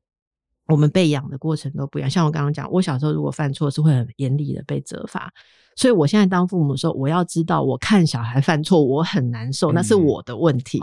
[0.67, 2.11] 我们被养的过程都不一样。
[2.11, 5.33] 像我刚刚讲，我小时候如果犯错是会很严厉的被责罚，
[5.77, 10.81] 所以我现在当父母的时候，我要知道，我看小孩犯错，我很难受，那是我的问题，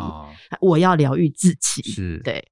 [0.60, 1.82] 我要疗愈自己。
[1.84, 2.46] 是，对，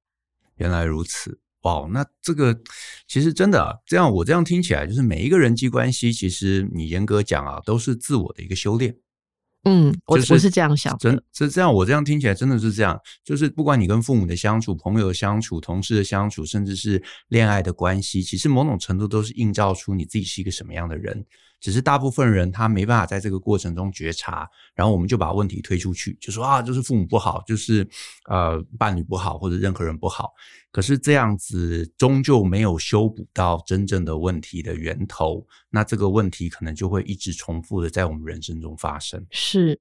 [0.56, 1.38] 原来如此。
[1.62, 2.58] 哇，那这个
[3.06, 8.96] 其实真的啊，这样我这样听起来，就是每一个人际关系，其实你严格讲啊，都是自我的一个修炼。
[9.64, 11.72] 嗯，我我是这样想的，真是这样。
[11.72, 21.26] 我这样听起来真的是这样，就是不管你跟父母的相处、朋友的相处、同事的相处，甚至是恋爱的关系，其实某种程度都是映照出你自己是一个什么样的人。
[21.60, 27.86] 只是大部分人他没办法在这个过程中觉察，然后我们就把问题推出去，就说啊，就是父母不好，就是
[28.28, 30.32] 呃伴侣不好，或者任何人不好。
[30.72, 39.24] 可是这样子终究没有修补到真正的问题的源头，那这个问题可能就会一直重复的在我们人生中发生。
[39.30, 39.78] 是，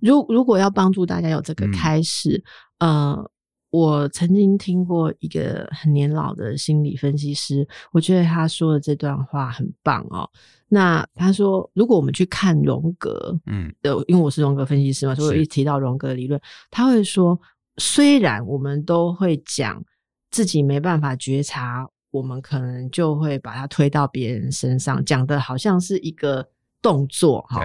[0.00, 2.44] 如如果要帮助大家有这个开始，
[2.78, 3.31] 嗯、呃。
[3.72, 10.28] 我曾经听过一个很年老的心理分析师，我觉得他说的这段话很棒哦。
[10.68, 13.72] 那他说，如果我们去看荣格，嗯，
[14.08, 16.38] 因为我是荣格分析师嘛，所以我一提到荣格理论，
[16.70, 17.40] 他会说，
[17.78, 19.82] 虽然我们都会讲
[20.30, 26.46] 自己没办法觉察，我们可能就会把它推到别人身上，讲的好像是一个
[26.82, 27.62] 动作哈。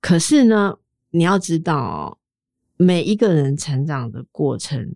[0.00, 0.74] 可是呢，
[1.10, 2.18] 你要知道哦，
[2.78, 4.94] 每一个人成长的过程。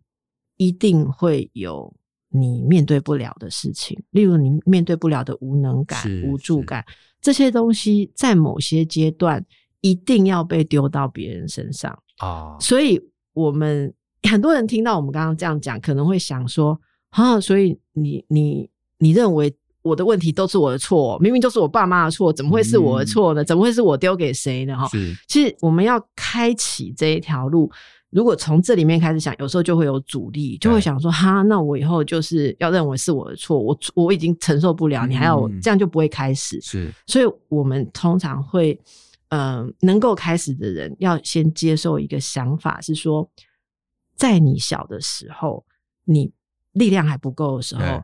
[0.57, 1.95] 一定会有
[2.31, 6.85] 你面对不了的事情，例如你面对不了的无能感、无助感，
[7.21, 9.45] 这些东西在某些阶段
[9.81, 12.57] 一定要被丢到别人身上啊。
[12.61, 13.01] 所以，
[13.33, 13.93] 我们
[14.29, 16.79] 很多人听到我们刚刚这样讲，可能会想说：
[17.11, 21.19] 啊，所以你你你认为我的问题都是我的错？
[21.21, 23.45] 明明就是我爸妈的错，怎么会是我的错呢？
[23.45, 24.77] 怎么会是我丢给谁呢？
[24.77, 24.89] 哈，
[25.29, 27.71] 其实我们要开启这一条路。
[28.17, 36.59] 如果从这里面开始想，有时候就会有阻力，就会想说：哈，那我以后就是要认为是我的错，我我已经承受不了，你还要这样就不会开始。
[36.63, 38.81] 是，所以我们通常会，
[39.29, 43.31] 嗯、呃，能够开始的人要先接受一个想法，是说，
[44.17, 45.63] 在你小的时候，
[46.05, 46.33] 你
[46.73, 48.03] 力量还不够的时候。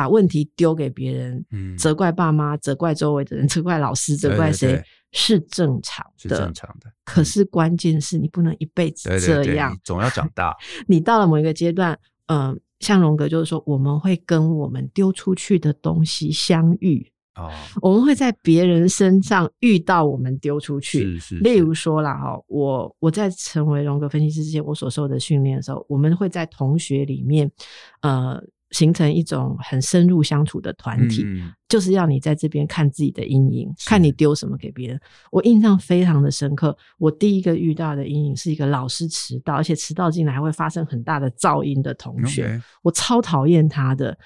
[0.00, 6.90] 把问题丢给别人，嗯，责怪爸妈，责怪周围的人， 责怪老师，责怪谁，对对对，是正常的，是正常的。
[7.04, 10.56] 可是关键是你不能一辈子这样，对对对，总要长大。
[10.86, 11.92] 你到了某一个阶段，
[12.28, 17.06] 嗯、呃，像荣格就是说，我们会跟我们丢出去的东西相遇。
[17.34, 21.42] 哦，我们会在别人身上遇到我们丢出去，是是是。
[21.42, 27.52] 例如说啦，哈，我我在成为荣格分析师之前，我所受的训练的时候，我们会在同学里面，
[28.00, 28.42] 呃。
[28.70, 35.00] 形成一种很深入相处的团体，嗯，就是要你在这边看自己的阴影，看你丢什么给别人。
[35.32, 44.16] 我印象非常的深刻，我第一个遇到的阴影是一个老师迟到，而且迟到进来还会发生很大的噪音的同学.我超讨厌他的。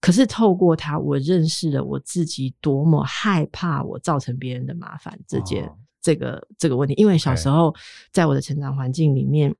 [0.00, 5.72] 可是透过他，我认识了我自己多么害怕我造成别人的麻烦这件，哦，
[6.02, 6.94] 这个这个问题。
[6.98, 7.74] 因为小时候
[8.12, 9.54] 在我的成长环境里面。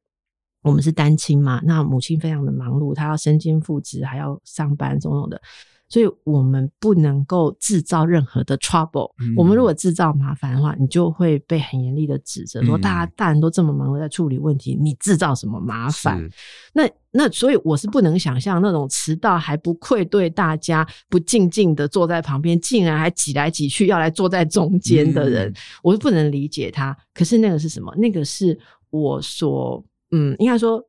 [0.64, 5.40] 我们是单亲嘛，那母亲非常的忙碌，她要身兼父职，还要上班，种种的，
[5.88, 9.12] 所以我们不能够制造任何的 trouble。
[9.20, 9.34] 嗯。
[9.36, 16.26] 我们如果制造麻烦的话，你就会被很严厉的指责，说大家大人都这么忙的在处理问题，你制造什么麻烦？
[16.72, 26.96] 那那所以我是不能想象那种迟到还不愧对大家，不静静的坐在旁边，竟然还挤来挤去要来坐在中间的人，嗯，我是不能理解他。
[27.12, 27.94] 可是那个是什么？
[27.96, 28.58] 那个是
[28.88, 29.84] 我所。
[30.10, 30.82] 嗯，应该说，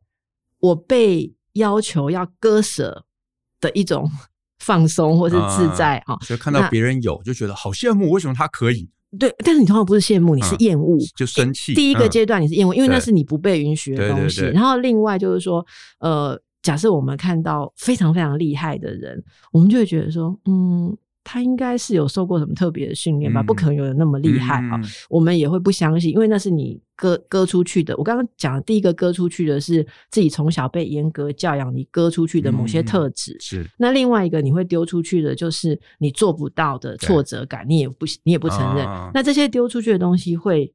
[0.59, 3.05] 我被要求要割舍
[3.59, 4.09] 的一种
[4.59, 8.11] 放松或是自在啊，就看到别人有，就觉得好羡慕。
[8.11, 8.89] 为什么他可以？
[9.17, 11.73] 对，但是你通常不是羡慕，你是厌恶，嗯，就生气。
[11.73, 14.41] 第一个阶段你是厌恶，嗯，因为那是你不被允许的东西。
[14.47, 15.65] 然后另外就是说，
[15.99, 20.95] 呃，假设我们看到非常非常厉害的人，我们就会觉得说，嗯。
[21.25, 23.41] 他应该是有受过什么特别的训练吧？
[23.41, 24.79] 不可能有人那么厉害啊！
[25.09, 27.97] 我们也会不相信，因为那是你割割出去的。
[27.97, 33.35] 我刚刚讲的第一个割出去的是自己从小被严格教养，你割出去的某些特质。
[33.39, 33.67] 是。
[33.77, 38.85] 那另外一个你会丢出去的，就是你做不到的挫折感，你也不你也不承认。
[39.11, 40.71] 那这些丢出去的东西会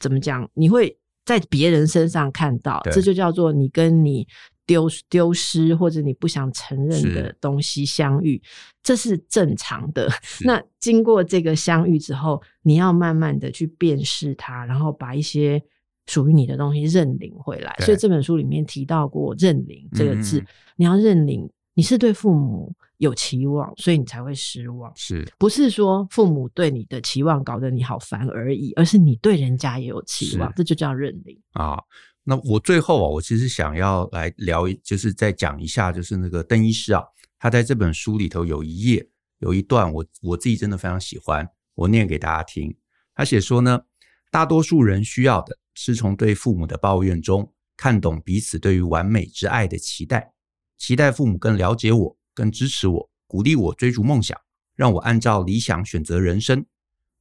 [0.00, 0.50] 怎么讲？
[0.54, 4.26] 你会在别人身上看到，这就叫做你跟你。
[4.66, 8.40] 丢丢失或者你不想承认的东西相遇，
[8.82, 10.08] 这是正常的。
[10.44, 15.62] 那经过这个相遇之后，你要慢慢的去辨识它，然后把一些
[16.06, 17.74] 属于你的东西认领回来。
[17.80, 20.46] 所以这本书里面提到过“认领”这个字，嗯，
[20.76, 24.90] 你要认领你是对父母有期望，所以你才会失望。
[24.94, 28.72] 是不是说父母对你的期望搞得你好烦而已？
[28.74, 31.78] 而是你对人家也有期望，这就叫认领啊。
[32.26, 37.02] 那我最后啊，我其实想要来聊，就是再讲一下，就是那个邓医师啊，
[37.38, 39.06] 他在这本书里头有一页
[39.40, 42.74] 有一段我，我我自己真的非常喜欢，我念给大家听。
[43.14, 43.82] 他写说呢，
[44.30, 50.32] 大多数人需要的是从对父母的抱怨中看懂彼此对于完美之爱的期待，
[50.78, 54.40] 期待父母更了解我，更支持我，鼓励我追逐梦想，
[54.74, 56.64] 让我按照理想选择人生。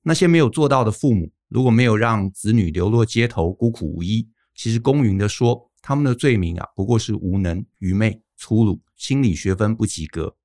[0.04, 4.30] 那些没有做到的父母，如果没有让子女流落街头，孤苦无依。
[4.56, 10.36] 其实公允的说，他们的罪名啊，不过是无能、愚昧、粗鲁、心理学分不及格。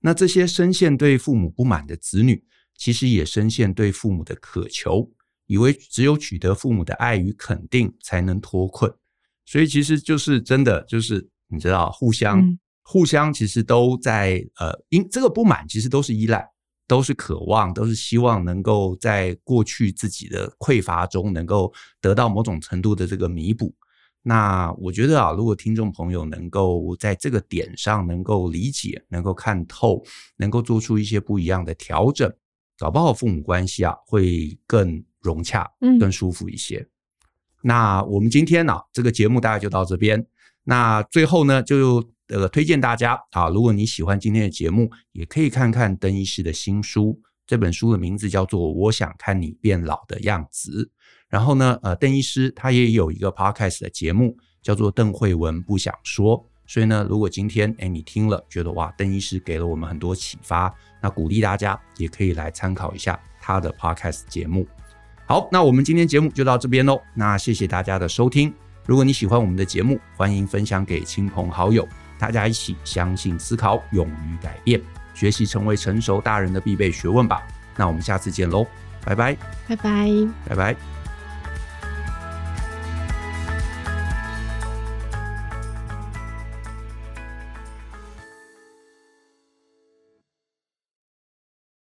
[0.00, 2.44] 那这些深陷对父母不满的子女，
[2.76, 5.10] 其实也深陷对父母的渴求，
[5.46, 8.92] 以为只有取得父母的爱与肯定，才能脱困。
[9.44, 16.46] 所以其实就是真的，就是你知道，互相、嗯、互相，其实都在呃，因这个不满，其实都是依赖。
[16.88, 23.74] 都是渴望，都是希望能够在过去自己的匮乏中，能够得到某种程度的这个弥补。
[24.22, 30.02] 那我觉得啊，如果听众朋友能够在这个点上能够理解，能够看透，
[30.36, 32.32] 能够做出一些不一样的调整，
[32.78, 35.70] 搞不好父母关系啊会更融洽，
[36.00, 36.78] 更舒服一些。
[36.78, 36.88] 嗯。
[37.62, 40.26] 那我们今天呢，啊，这个节目大概就到这边。
[40.64, 42.02] 那最后呢，就。
[42.28, 47.20] 呃，推荐大家啊，如果你喜欢今天的节目，也可以看看邓医师的新书。
[47.46, 50.90] 这本书的名字叫做《我想看你变老的样子》。
[51.28, 56.36] 然后呢，呃，邓医师他也有一个 podcast 的节目，叫做《邓惠文不想说》。
[56.66, 64.66] 所以呢，如果今天诶你听了，觉得哇，邓医师给了我们很多启发，那鼓励大家也可以来参考一下他的 podcast 节目。
[65.26, 67.00] 好，那我们今天节目就到这边喽。
[67.14, 68.52] 那谢谢大家的收听。
[68.84, 71.86] 如果你喜欢我们的节目，欢迎分享给亲朋好友。
[72.18, 74.80] 大家一起相信、思考、勇于改变，
[75.14, 77.42] 学习成为成熟大人的必备学问吧。
[77.76, 78.66] 那我们下次见喽，
[79.04, 79.36] 拜拜，
[79.68, 80.10] 拜拜，
[80.48, 80.95] 拜拜。